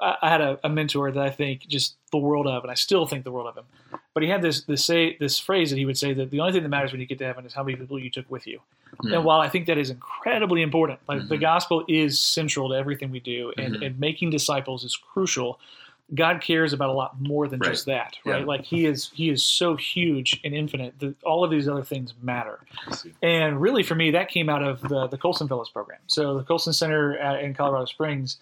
I 0.00 0.28
had 0.28 0.40
a, 0.40 0.58
a 0.62 0.68
mentor 0.68 1.10
that 1.10 1.22
I 1.22 1.30
think 1.30 1.66
just 1.66 1.96
the 2.12 2.18
world 2.18 2.46
of, 2.46 2.62
and 2.62 2.70
I 2.70 2.74
still 2.74 3.06
think 3.06 3.24
the 3.24 3.32
world 3.32 3.48
of 3.48 3.56
him. 3.56 3.64
But 4.12 4.22
he 4.22 4.28
had 4.28 4.42
this 4.42 4.62
this 4.62 4.84
say 4.84 5.16
this 5.18 5.38
phrase 5.38 5.70
that 5.70 5.76
he 5.76 5.84
would 5.84 5.98
say 5.98 6.12
that 6.14 6.30
the 6.30 6.40
only 6.40 6.52
thing 6.52 6.62
that 6.62 6.68
matters 6.68 6.92
when 6.92 7.00
you 7.00 7.06
get 7.06 7.18
to 7.18 7.24
heaven 7.24 7.44
is 7.46 7.52
how 7.52 7.64
many 7.64 7.76
people 7.76 7.98
you 7.98 8.10
took 8.10 8.30
with 8.30 8.46
you. 8.46 8.60
Hmm. 9.00 9.12
And 9.12 9.24
while 9.24 9.40
I 9.40 9.48
think 9.48 9.66
that 9.66 9.76
is 9.78 9.90
incredibly 9.90 10.62
important, 10.62 11.00
like 11.08 11.26
the 11.28 11.36
Mhm. 11.36 11.40
gospel 11.40 11.84
is 11.88 12.20
central 12.20 12.68
to 12.68 12.76
everything 12.76 13.10
we 13.10 13.18
do, 13.18 13.52
and, 13.58 13.74
Mhm. 13.76 13.86
and 13.86 13.98
making 13.98 14.30
disciples 14.30 14.84
is 14.84 14.96
crucial. 14.96 15.58
God 16.12 16.42
cares 16.42 16.72
about 16.74 16.90
a 16.90 16.92
lot 16.92 17.18
more 17.20 17.48
than 17.48 17.60
Right. 17.60 17.70
just 17.70 17.86
that, 17.86 18.16
right? 18.26 18.40
Yeah. 18.40 18.46
Like 18.46 18.62
He 18.64 18.84
is 18.86 19.10
He 19.14 19.30
is 19.30 19.42
so 19.44 19.74
huge 19.76 20.38
and 20.44 20.54
infinite 20.54 20.98
that 20.98 21.14
all 21.22 21.42
of 21.44 21.50
these 21.50 21.66
other 21.68 21.82
things 21.82 22.12
matter. 22.20 22.60
And 23.22 23.60
really, 23.60 23.82
for 23.82 23.94
me, 23.94 24.10
that 24.10 24.28
came 24.28 24.48
out 24.50 24.62
of 24.62 24.80
the 24.82 25.06
the 25.06 25.16
Colson 25.18 25.48
Fellows 25.48 25.70
program. 25.70 26.00
So 26.06 26.36
the 26.36 26.44
Colson 26.44 26.72
Center 26.74 27.16
at, 27.18 27.42
in 27.42 27.54
Colorado 27.54 27.86
Springs 27.86 28.36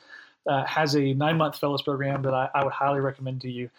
uh, 0.48 0.64
has 0.64 0.96
a 0.96 1.14
nine 1.14 1.36
month 1.36 1.56
fellows 1.58 1.82
program 1.82 2.22
that 2.22 2.34
I, 2.34 2.48
I 2.52 2.64
would 2.64 2.72
highly 2.72 2.98
recommend 3.00 3.40
to 3.42 3.50
you. 3.50 3.70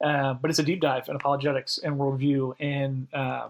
Uh, 0.00 0.32
but 0.34 0.48
it's 0.48 0.60
a 0.60 0.62
deep 0.62 0.80
dive 0.80 1.08
in 1.08 1.16
apologetics 1.16 1.78
and 1.78 1.96
worldview 1.96 2.54
and 2.60 3.08
uh, 3.12 3.48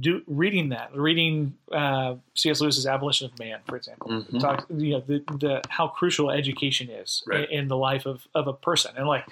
do, 0.00 0.20
reading 0.26 0.68
that, 0.68 0.94
reading 0.94 1.54
uh, 1.72 2.16
C.S. 2.34 2.60
Lewis's 2.60 2.86
Abolition 2.86 3.24
of 3.32 3.38
Man, 3.38 3.60
for 3.66 3.76
example, 3.76 4.08
Mhm. 4.10 4.40
talks 4.40 4.64
you 4.70 4.90
know 4.90 5.00
the, 5.00 5.20
the 5.38 5.62
how 5.70 5.88
crucial 5.88 6.30
education 6.30 6.90
is 6.90 7.22
Right. 7.26 7.48
in, 7.50 7.60
in 7.60 7.68
the 7.68 7.78
life 7.78 8.04
of, 8.04 8.28
of 8.34 8.46
a 8.46 8.52
person, 8.52 8.92
and 8.98 9.06
like 9.08 9.24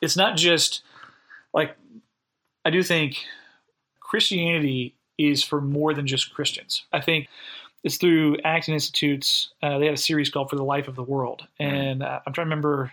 it's 0.00 0.16
not 0.16 0.36
just 0.36 0.82
like 1.54 1.76
I 2.64 2.70
do 2.70 2.82
think 2.82 3.16
Christianity 4.00 4.94
is 5.18 5.42
for 5.44 5.60
more 5.60 5.94
than 5.94 6.06
just 6.06 6.34
Christians. 6.34 6.84
I 6.92 7.00
think 7.00 7.28
it's 7.84 7.96
through 7.98 8.36
Acton 8.44 8.74
Institutes. 8.74 9.50
Uh, 9.62 9.78
they 9.78 9.84
had 9.86 9.94
a 9.94 9.98
series 9.98 10.28
called 10.30 10.50
"For 10.50 10.56
the 10.56 10.64
Life 10.64 10.88
of 10.88 10.96
the 10.96 11.02
World," 11.04 11.46
and 11.58 12.02
uh, 12.02 12.20
I'm 12.26 12.32
trying 12.32 12.46
to 12.46 12.50
remember. 12.50 12.92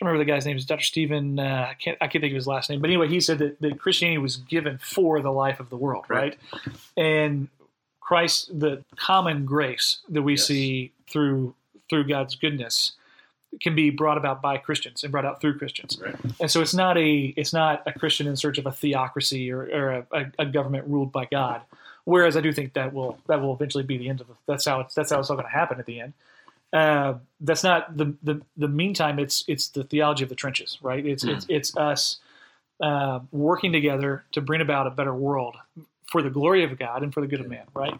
I'm 0.00 0.06
remember 0.06 0.24
the 0.24 0.30
guy's 0.30 0.46
name 0.46 0.56
is 0.56 0.64
Dr. 0.64 0.84
Stephen. 0.84 1.38
Uh, 1.38 1.68
I 1.70 1.74
can't. 1.74 1.98
I 2.00 2.06
can't 2.06 2.22
think 2.22 2.32
of 2.32 2.36
his 2.36 2.46
last 2.46 2.70
name. 2.70 2.80
But 2.80 2.90
anyway, 2.90 3.08
he 3.08 3.20
said 3.20 3.38
that, 3.38 3.60
that 3.60 3.80
Christianity 3.80 4.18
was 4.18 4.36
given 4.36 4.78
for 4.78 5.20
the 5.20 5.32
life 5.32 5.60
of 5.60 5.70
the 5.70 5.76
world, 5.76 6.04
right? 6.08 6.36
Right. 6.52 6.64
And 6.96 7.48
Christ, 8.00 8.58
the 8.58 8.84
common 8.96 9.44
grace 9.44 9.98
that 10.08 10.22
we 10.22 10.34
Yes. 10.34 10.46
see 10.46 10.92
through 11.10 11.54
through 11.90 12.04
God's 12.06 12.36
goodness, 12.36 12.92
can 13.60 13.74
be 13.74 13.90
brought 13.90 14.18
about 14.18 14.40
by 14.40 14.56
Christians 14.58 15.02
and 15.02 15.10
brought 15.10 15.24
out 15.24 15.40
through 15.40 15.58
Christians. 15.58 15.98
Right. 16.00 16.14
And 16.40 16.50
so 16.50 16.60
it's 16.60 16.74
not 16.74 16.96
a 16.96 17.34
it's 17.36 17.52
not 17.52 17.82
a 17.86 17.92
Christian 17.92 18.26
in 18.26 18.36
search 18.36 18.58
of 18.58 18.66
a 18.66 18.72
theocracy 18.72 19.50
or, 19.50 19.62
or 19.62 20.06
a, 20.12 20.32
a, 20.38 20.46
government 20.46 20.86
ruled 20.86 21.12
by 21.12 21.24
God. 21.24 21.62
Whereas 22.04 22.36
I 22.36 22.40
do 22.40 22.52
think 22.52 22.74
that 22.74 22.92
will 22.92 23.18
that 23.26 23.40
will 23.40 23.54
eventually 23.54 23.84
be 23.84 23.98
the 23.98 24.08
end 24.08 24.20
of 24.20 24.30
it. 24.30 24.36
That's 24.46 24.64
how 24.64 24.80
it's 24.80 24.94
that's 24.94 25.10
how 25.10 25.18
it's 25.18 25.28
all 25.30 25.36
going 25.36 25.48
to 25.48 25.52
happen 25.52 25.78
at 25.78 25.86
the 25.86 26.00
end. 26.00 26.12
Uh, 26.72 27.14
that's 27.40 27.64
not 27.64 27.96
the, 27.96 28.14
the 28.22 28.42
the 28.56 28.68
meantime. 28.68 29.18
It's 29.18 29.44
it's 29.48 29.68
the 29.68 29.84
theology 29.84 30.22
of 30.22 30.28
the 30.28 30.34
trenches, 30.34 30.78
right? 30.82 31.04
It's 31.04 31.24
it's 31.24 31.46
it's 31.48 31.76
us 31.76 32.18
uh, 32.82 33.20
working 33.32 33.72
together 33.72 34.24
to 34.32 34.40
bring 34.40 34.60
about 34.60 34.86
a 34.86 34.90
better 34.90 35.14
world 35.14 35.56
for 36.10 36.22
the 36.22 36.30
glory 36.30 36.64
of 36.64 36.78
God 36.78 37.02
and 37.02 37.12
for 37.12 37.20
the 37.20 37.26
good 37.26 37.40
of 37.40 37.48
man, 37.48 37.66
right? 37.74 37.98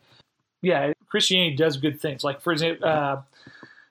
Yeah, 0.60 0.92
Christianity 1.08 1.56
does 1.56 1.76
good 1.76 2.00
things. 2.00 2.24
Like 2.24 2.40
for 2.40 2.52
example, 2.52 2.88
uh, 2.88 3.22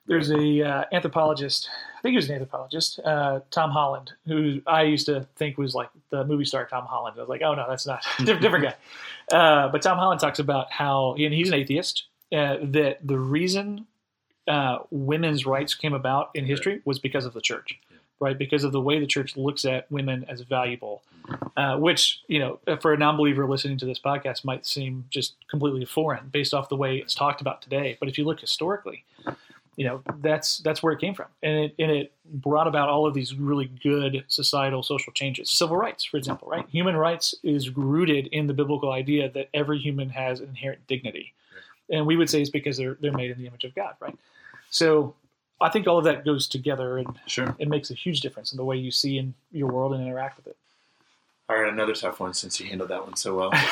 there's 0.06 0.30
a 0.30 0.62
uh, 0.62 0.84
anthropologist. 0.92 1.68
I 1.98 2.00
think 2.00 2.12
he 2.12 2.16
was 2.16 2.28
an 2.28 2.34
anthropologist, 2.34 3.00
uh, 3.00 3.40
Tom 3.50 3.70
Holland, 3.70 4.12
who 4.26 4.62
I 4.66 4.82
used 4.82 5.06
to 5.06 5.26
think 5.36 5.58
was 5.58 5.74
like 5.74 5.90
the 6.10 6.24
movie 6.24 6.44
star 6.44 6.66
Tom 6.66 6.86
Holland. 6.86 7.16
I 7.18 7.20
was 7.20 7.28
like, 7.28 7.42
oh 7.42 7.54
no, 7.54 7.66
that's 7.68 7.86
not 7.86 8.02
different, 8.18 8.40
different 8.40 8.64
guy. 8.64 9.36
Uh, 9.36 9.68
but 9.68 9.82
Tom 9.82 9.98
Holland 9.98 10.20
talks 10.20 10.38
about 10.38 10.70
how, 10.72 11.14
and 11.18 11.34
he's 11.34 11.48
an 11.48 11.54
atheist, 11.54 12.04
uh, 12.32 12.56
that 12.62 13.06
the 13.06 13.18
reason 13.18 13.86
uh, 14.48 14.78
women's 14.90 15.46
rights 15.46 15.74
came 15.74 15.92
about 15.92 16.30
in 16.34 16.46
history 16.46 16.80
was 16.84 16.98
because 16.98 17.24
of 17.24 17.34
the 17.34 17.40
church, 17.40 17.78
right? 18.18 18.36
Because 18.36 18.64
of 18.64 18.72
the 18.72 18.80
way 18.80 18.98
the 18.98 19.06
church 19.06 19.36
looks 19.36 19.64
at 19.64 19.90
women 19.92 20.24
as 20.28 20.40
valuable, 20.40 21.02
uh, 21.56 21.76
which 21.76 22.20
you 22.28 22.38
know, 22.38 22.58
for 22.80 22.92
a 22.92 22.96
non-believer 22.96 23.46
listening 23.46 23.78
to 23.78 23.84
this 23.84 23.98
podcast 23.98 24.44
might 24.44 24.66
seem 24.66 25.04
just 25.10 25.34
completely 25.48 25.84
foreign 25.84 26.28
based 26.28 26.54
off 26.54 26.68
the 26.68 26.76
way 26.76 26.96
it's 26.96 27.14
talked 27.14 27.40
about 27.40 27.60
today. 27.60 27.96
But 28.00 28.08
if 28.08 28.16
you 28.16 28.24
look 28.24 28.40
historically, 28.40 29.04
you 29.76 29.84
know 29.84 30.02
that's 30.20 30.58
that's 30.58 30.82
where 30.82 30.92
it 30.92 30.98
came 30.98 31.14
from, 31.14 31.26
and 31.42 31.66
it 31.66 31.74
and 31.78 31.90
it 31.90 32.12
brought 32.24 32.66
about 32.66 32.88
all 32.88 33.06
of 33.06 33.14
these 33.14 33.34
really 33.34 33.70
good 33.82 34.24
societal 34.26 34.82
social 34.82 35.12
changes. 35.12 35.50
Civil 35.50 35.76
rights, 35.76 36.04
for 36.04 36.16
example, 36.16 36.48
right? 36.48 36.66
Human 36.70 36.96
rights 36.96 37.34
is 37.44 37.76
rooted 37.76 38.26
in 38.28 38.48
the 38.48 38.54
biblical 38.54 38.90
idea 38.90 39.30
that 39.30 39.50
every 39.54 39.78
human 39.78 40.08
has 40.08 40.40
inherent 40.40 40.84
dignity, 40.88 41.32
and 41.90 42.06
we 42.06 42.16
would 42.16 42.28
say 42.28 42.40
it's 42.40 42.50
because 42.50 42.76
they're 42.76 42.96
they're 43.00 43.12
made 43.12 43.30
in 43.30 43.38
the 43.38 43.46
image 43.46 43.64
of 43.64 43.74
God, 43.74 43.94
right? 44.00 44.18
So 44.70 45.14
I 45.60 45.68
think 45.70 45.86
all 45.86 45.98
of 45.98 46.04
that 46.04 46.24
goes 46.24 46.46
together, 46.46 46.98
and 46.98 47.18
Sure. 47.26 47.54
it 47.58 47.68
makes 47.68 47.90
a 47.90 47.94
huge 47.94 48.20
difference 48.20 48.52
in 48.52 48.56
the 48.56 48.64
way 48.64 48.76
you 48.76 48.90
see 48.90 49.18
in 49.18 49.34
your 49.52 49.70
world 49.70 49.92
and 49.94 50.02
interact 50.02 50.36
with 50.36 50.46
it. 50.48 50.56
All 51.48 51.56
right, 51.60 51.72
another 51.72 51.94
tough 51.94 52.20
one 52.20 52.34
since 52.34 52.60
you 52.60 52.66
handled 52.66 52.90
that 52.90 53.02
one 53.04 53.16
so 53.16 53.36
well. 53.36 53.52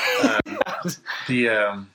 Um, 0.86 0.92
the 1.28 1.48
um, 1.48 1.90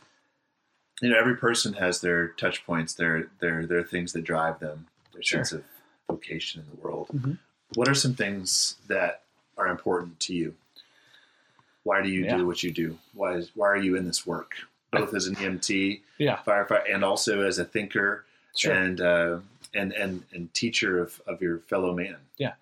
you 1.01 1.09
know 1.09 1.17
every 1.17 1.35
person 1.35 1.73
has 1.73 2.01
their 2.01 2.29
touch 2.29 2.65
points, 2.65 2.93
their 2.93 3.29
their 3.39 3.65
their 3.65 3.83
things 3.83 4.13
that 4.13 4.23
drive 4.23 4.59
them, 4.59 4.87
their 5.13 5.23
Sure. 5.23 5.39
sense 5.43 5.51
of 5.53 5.63
vocation 6.09 6.61
in 6.61 6.67
the 6.69 6.81
world. 6.81 7.07
Mhm. 7.13 7.37
What 7.75 7.87
are 7.87 7.95
some 7.95 8.13
things 8.13 8.75
that 8.87 9.23
are 9.57 9.67
important 9.67 10.19
to 10.21 10.33
you? 10.35 10.55
Why 11.83 12.01
do 12.01 12.09
you 12.09 12.23
Yeah. 12.25 12.37
do 12.37 12.45
what 12.45 12.61
you 12.63 12.71
do? 12.71 12.97
Why 13.13 13.33
is 13.35 13.51
why 13.55 13.67
are 13.67 13.77
you 13.77 13.95
in 13.95 14.05
this 14.05 14.25
work? 14.25 14.55
Both 14.91 15.13
as 15.13 15.25
an 15.27 15.35
EMT, 15.35 16.01
Yeah. 16.17 16.37
firefighter, 16.45 16.93
and 16.93 17.03
also 17.03 17.41
as 17.43 17.57
a 17.59 17.65
thinker 17.65 18.25
Sure. 18.55 18.73
and 18.73 18.99
uh, 19.01 19.37
and 19.73 19.93
and 19.93 20.23
and 20.33 20.53
teacher 20.53 20.99
of, 20.99 21.21
of 21.27 21.41
your 21.41 21.59
fellow 21.59 21.93
man. 21.93 22.17
Yeah, 22.37 22.53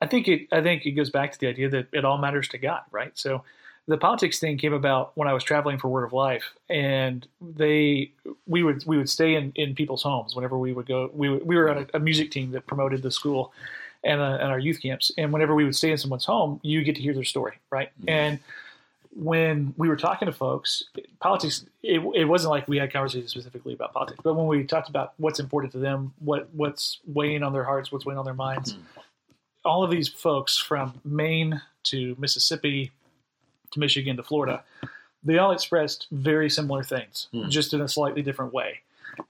I 0.00 0.06
think 0.06 0.28
it. 0.28 0.48
I 0.52 0.62
think 0.62 0.86
it 0.86 0.92
goes 0.92 1.10
back 1.10 1.32
to 1.32 1.38
the 1.40 1.48
idea 1.48 1.68
that 1.70 1.86
it 1.92 2.04
all 2.04 2.18
matters 2.18 2.48
to 2.48 2.58
God, 2.58 2.82
right? 2.92 3.12
So, 3.14 3.42
the 3.88 3.98
politics 3.98 4.38
thing 4.38 4.56
came 4.58 4.72
about 4.72 5.12
when 5.16 5.26
I 5.28 5.32
was 5.32 5.42
traveling 5.44 5.78
for 5.78 5.88
Word 5.88 6.04
of 6.04 6.12
Life, 6.12 6.52
and 6.70 7.26
they 7.40 8.12
we 8.46 8.62
would 8.62 8.84
we 8.86 8.96
would 8.96 9.10
stay 9.10 9.34
in, 9.34 9.52
in 9.56 9.74
people's 9.74 10.02
homes 10.02 10.34
whenever 10.34 10.56
we 10.58 10.72
would 10.72 10.86
go. 10.86 11.10
We 11.12 11.28
we 11.30 11.56
were 11.56 11.68
on 11.70 11.78
a, 11.78 11.96
a 11.96 11.98
music 12.00 12.30
team 12.30 12.52
that 12.52 12.66
promoted 12.66 13.02
the 13.02 13.10
school 13.10 13.52
and 14.04 14.20
uh, 14.20 14.38
and 14.40 14.50
our 14.50 14.58
youth 14.58 14.80
camps, 14.80 15.10
and 15.18 15.32
whenever 15.32 15.54
we 15.54 15.64
would 15.64 15.74
stay 15.76 15.90
in 15.90 15.98
someone's 15.98 16.24
home, 16.26 16.60
you 16.62 16.82
get 16.84 16.94
to 16.96 17.02
hear 17.02 17.14
their 17.14 17.24
story, 17.24 17.54
right? 17.70 17.90
Mhm. 18.02 18.10
And 18.10 18.38
when 19.16 19.74
we 19.76 19.88
were 19.88 19.96
talking 19.96 20.26
to 20.26 20.32
folks, 20.32 20.84
politics, 21.20 21.64
it, 21.82 22.00
it 22.14 22.24
wasn't 22.24 22.50
like 22.50 22.66
we 22.66 22.78
had 22.78 22.92
conversations 22.92 23.30
specifically 23.30 23.72
about 23.72 23.92
politics, 23.92 24.20
but 24.22 24.34
when 24.34 24.46
we 24.46 24.64
talked 24.64 24.88
about 24.88 25.12
what's 25.18 25.38
important 25.40 25.72
to 25.72 25.78
them, 25.78 26.12
what 26.18 26.48
what's 26.52 26.98
weighing 27.06 27.42
on 27.42 27.52
their 27.52 27.64
hearts, 27.64 27.92
what's 27.92 28.04
weighing 28.04 28.18
on 28.18 28.24
their 28.24 28.34
minds, 28.34 28.74
Mhm. 28.74 28.80
all 29.64 29.84
of 29.84 29.90
these 29.90 30.08
folks 30.08 30.58
from 30.58 31.00
Maine 31.04 31.60
to 31.84 32.16
Mississippi 32.18 32.90
to 33.70 33.78
Michigan 33.80 34.16
to 34.16 34.22
Florida, 34.22 34.62
they 35.22 35.38
all 35.38 35.52
expressed 35.52 36.06
very 36.10 36.50
similar 36.50 36.82
things, 36.82 37.28
Hmm. 37.32 37.48
just 37.48 37.72
in 37.72 37.80
a 37.80 37.88
slightly 37.88 38.22
different 38.22 38.52
way. 38.52 38.80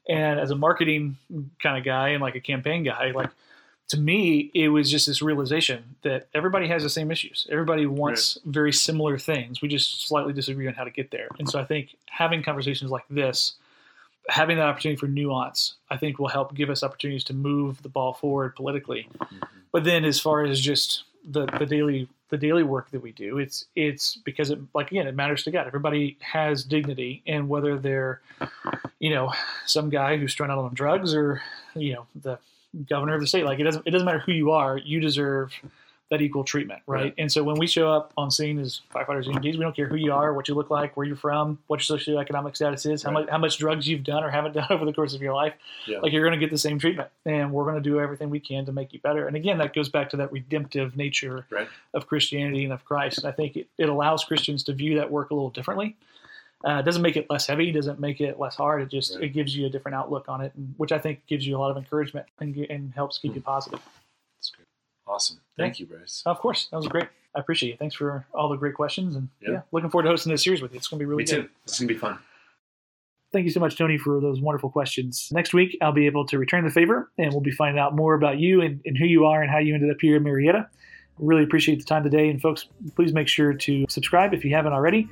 And 0.08 0.40
as 0.40 0.50
a 0.50 0.56
marketing 0.56 1.18
kind 1.62 1.76
of 1.76 1.84
guy 1.84 2.08
and 2.10 2.22
like 2.22 2.34
a 2.36 2.40
campaign 2.40 2.84
guy, 2.84 3.10
like 3.10 3.30
to 3.88 3.98
me, 3.98 4.50
it 4.54 4.68
was 4.68 4.90
just 4.90 5.06
this 5.06 5.20
realization 5.20 5.96
that 6.02 6.26
everybody 6.34 6.68
has 6.68 6.82
the 6.82 6.90
same 6.90 7.10
issues. 7.10 7.46
Everybody 7.50 7.86
wants 7.86 8.38
very 8.44 8.72
similar 8.72 9.18
things. 9.18 9.60
We 9.60 9.68
just 9.68 10.06
slightly 10.06 10.32
disagree 10.32 10.66
on 10.66 10.74
how 10.74 10.84
to 10.84 10.90
get 10.90 11.10
there. 11.10 11.28
And 11.38 11.48
so 11.48 11.60
I 11.60 11.64
think 11.64 11.94
having 12.08 12.42
conversations 12.42 12.90
like 12.90 13.04
this, 13.10 13.54
having 14.28 14.56
that 14.56 14.66
opportunity 14.66 14.98
for 14.98 15.06
nuance, 15.06 15.74
I 15.90 15.98
think 15.98 16.18
will 16.18 16.28
help 16.28 16.54
give 16.54 16.70
us 16.70 16.82
opportunities 16.82 17.24
to 17.24 17.34
move 17.34 17.82
the 17.82 17.90
ball 17.90 18.14
forward 18.14 18.56
politically. 18.56 19.06
Mm-hmm. 19.18 19.36
But 19.70 19.84
then 19.84 20.04
as 20.04 20.18
far 20.18 20.44
as 20.44 20.60
just 20.60 21.04
the, 21.28 21.46
the 21.58 21.66
daily 21.66 22.08
the 22.30 22.38
daily 22.38 22.62
work 22.62 22.90
that 22.90 23.02
we 23.02 23.12
do, 23.12 23.38
it's 23.38 23.66
it's 23.76 24.16
because 24.16 24.50
it 24.50 24.58
like 24.74 24.90
again 24.90 25.06
it 25.06 25.14
matters 25.14 25.44
to 25.44 25.50
God. 25.50 25.66
Everybody 25.66 26.16
has 26.20 26.64
dignity, 26.64 27.22
and 27.26 27.48
whether 27.48 27.78
they're 27.78 28.22
you 28.98 29.10
know 29.10 29.32
some 29.66 29.90
guy 29.90 30.16
who's 30.16 30.32
strung 30.32 30.50
out 30.50 30.58
on 30.58 30.74
drugs 30.74 31.14
or 31.14 31.42
you 31.76 31.92
know 31.92 32.06
the 32.14 32.38
governor 32.88 33.14
of 33.14 33.20
the 33.20 33.26
state, 33.26 33.44
like 33.44 33.58
it 33.60 33.64
doesn't 33.64 33.86
it 33.86 33.90
doesn't 33.90 34.06
matter 34.06 34.20
who 34.20 34.32
you 34.32 34.50
are, 34.52 34.76
you 34.78 35.00
deserve 35.00 35.52
that 36.10 36.20
equal 36.20 36.44
treatment, 36.44 36.82
right? 36.86 37.04
Right. 37.04 37.14
And 37.16 37.32
so 37.32 37.42
when 37.42 37.56
we 37.56 37.66
show 37.66 37.90
up 37.90 38.12
on 38.18 38.30
scene 38.30 38.58
as 38.58 38.82
firefighters 38.94 39.26
and 39.26 39.36
EMTs, 39.36 39.54
we 39.56 39.60
don't 39.64 39.74
care 39.74 39.88
who 39.88 39.96
you 39.96 40.12
are, 40.12 40.34
what 40.34 40.46
you 40.48 40.54
look 40.54 40.68
like, 40.68 40.98
where 40.98 41.06
you're 41.06 41.16
from, 41.16 41.58
what 41.66 41.88
your 41.88 41.96
socioeconomic 41.98 42.54
status 42.56 42.84
is, 42.84 43.02
how 43.02 43.10
Right. 43.10 43.20
much 43.22 43.30
how 43.30 43.38
much 43.38 43.56
drugs 43.56 43.88
you've 43.88 44.04
done 44.04 44.22
or 44.22 44.28
haven't 44.28 44.52
done 44.60 44.66
over 44.70 44.84
the 44.84 44.92
course 44.92 45.14
of 45.14 45.22
your 45.22 45.32
life 45.34 45.54
Yeah. 45.86 46.00
like 46.00 46.12
you're 46.12 46.22
going 46.22 46.38
to 46.38 46.44
get 46.44 46.50
the 46.52 46.58
same 46.58 46.78
treatment 46.78 47.08
and 47.24 47.52
we're 47.52 47.64
going 47.64 47.76
to 47.76 47.80
do 47.90 48.00
everything 48.00 48.28
we 48.28 48.38
can 48.38 48.66
to 48.66 48.72
make 48.72 48.92
you 48.92 49.00
better 49.00 49.26
and 49.26 49.34
again 49.34 49.56
that 49.58 49.74
goes 49.74 49.88
back 49.88 50.10
to 50.10 50.16
that 50.18 50.30
redemptive 50.30 50.94
nature 50.94 51.46
Right. 51.50 51.68
of 51.94 52.06
christianity 52.06 52.64
and 52.64 52.72
of 52.72 52.84
christ 52.84 53.18
and 53.18 53.26
i 53.26 53.32
think 53.32 53.56
it, 53.56 53.66
it 53.78 53.88
allows 53.88 54.24
christians 54.24 54.62
to 54.64 54.74
view 54.74 54.96
that 54.98 55.10
work 55.10 55.30
a 55.30 55.34
little 55.34 55.50
differently 55.50 55.96
uh, 56.66 56.78
it 56.78 56.84
doesn't 56.84 57.02
make 57.02 57.16
it 57.16 57.26
less 57.30 57.46
heavy 57.46 57.70
doesn't 57.72 58.00
make 58.00 58.20
it 58.20 58.38
less 58.38 58.56
hard 58.56 58.82
it 58.82 58.90
just 58.90 59.14
Right. 59.14 59.24
it 59.24 59.28
gives 59.30 59.54
you 59.56 59.66
a 59.66 59.68
different 59.70 59.94
outlook 59.94 60.28
on 60.28 60.40
it 60.40 60.52
and, 60.56 60.74
which 60.76 60.92
i 60.92 60.98
think 60.98 61.26
gives 61.26 61.46
you 61.46 61.56
a 61.56 61.58
lot 61.58 61.70
of 61.70 61.76
encouragement 61.76 62.26
and, 62.40 62.56
and 62.70 62.92
helps 62.94 63.18
keep 63.18 63.32
Hmm. 63.32 63.36
you 63.36 63.42
positive 63.42 63.80
That's 64.38 64.50
great. 64.50 64.66
Awesome. 65.06 65.38
Thank 65.58 65.78
you, 65.80 65.86
Brice. 65.86 66.22
of 66.26 66.38
course 66.38 66.66
that 66.70 66.76
was 66.76 66.88
great 66.88 67.08
i 67.34 67.40
appreciate 67.40 67.72
it 67.74 67.78
thanks 67.78 67.94
for 67.94 68.24
all 68.34 68.48
the 68.48 68.56
great 68.56 68.74
questions 68.74 69.16
and 69.16 69.28
Yeah. 69.40 69.50
yeah, 69.50 69.62
looking 69.72 69.90
forward 69.90 70.04
to 70.04 70.10
hosting 70.10 70.32
this 70.32 70.42
series 70.44 70.62
with 70.62 70.72
you 70.72 70.78
it's 70.78 70.88
going 70.88 70.98
to 70.98 71.02
be 71.04 71.06
really 71.08 71.22
Me 71.22 71.26
good 71.26 71.42
too. 71.42 71.48
This 71.66 71.74
is 71.74 71.80
gonna 71.80 71.88
be 71.88 71.98
fun. 71.98 72.18
Thank 73.32 73.46
you 73.46 73.50
so 73.50 73.58
much, 73.58 73.76
Tony, 73.76 73.98
for 73.98 74.20
those 74.20 74.40
wonderful 74.40 74.70
questions. 74.70 75.28
Next 75.32 75.52
week, 75.52 75.76
I'll 75.82 75.90
be 75.90 76.06
able 76.06 76.24
to 76.26 76.38
return 76.38 76.64
the 76.64 76.70
favor 76.70 77.10
and 77.18 77.32
we'll 77.32 77.40
be 77.40 77.50
finding 77.50 77.80
out 77.80 77.96
more 77.96 78.14
about 78.14 78.38
you 78.38 78.60
and, 78.60 78.80
and 78.84 78.96
who 78.96 79.06
you 79.06 79.24
are 79.24 79.42
and 79.42 79.50
how 79.50 79.58
you 79.58 79.74
ended 79.74 79.90
up 79.90 79.96
here 80.00 80.14
in 80.18 80.22
Marietta. 80.22 80.68
Really 81.18 81.42
appreciate 81.42 81.80
the 81.80 81.84
time 81.84 82.04
today. 82.04 82.28
And, 82.28 82.40
folks, 82.40 82.66
please 82.94 83.12
make 83.12 83.26
sure 83.26 83.52
to 83.52 83.86
subscribe 83.88 84.34
if 84.34 84.44
you 84.44 84.54
haven't 84.54 84.72
already. 84.72 85.08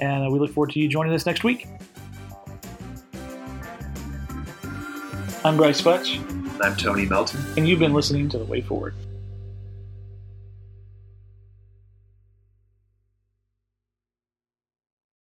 And 0.00 0.26
uh, 0.26 0.30
we 0.30 0.38
look 0.38 0.52
forward 0.52 0.70
to 0.72 0.80
you 0.80 0.88
joining 0.88 1.12
us 1.12 1.26
next 1.26 1.44
week. 1.44 1.66
I'm 5.44 5.56
Brice 5.56 5.80
Futch, 5.80 6.18
I'm 6.60 6.76
Tony 6.76 7.06
Melton. 7.06 7.40
and 7.56 7.68
you've 7.68 7.78
been 7.78 7.94
listening 7.94 8.28
to 8.30 8.38
The 8.38 8.44
Way 8.44 8.60
Forward. 8.60 8.94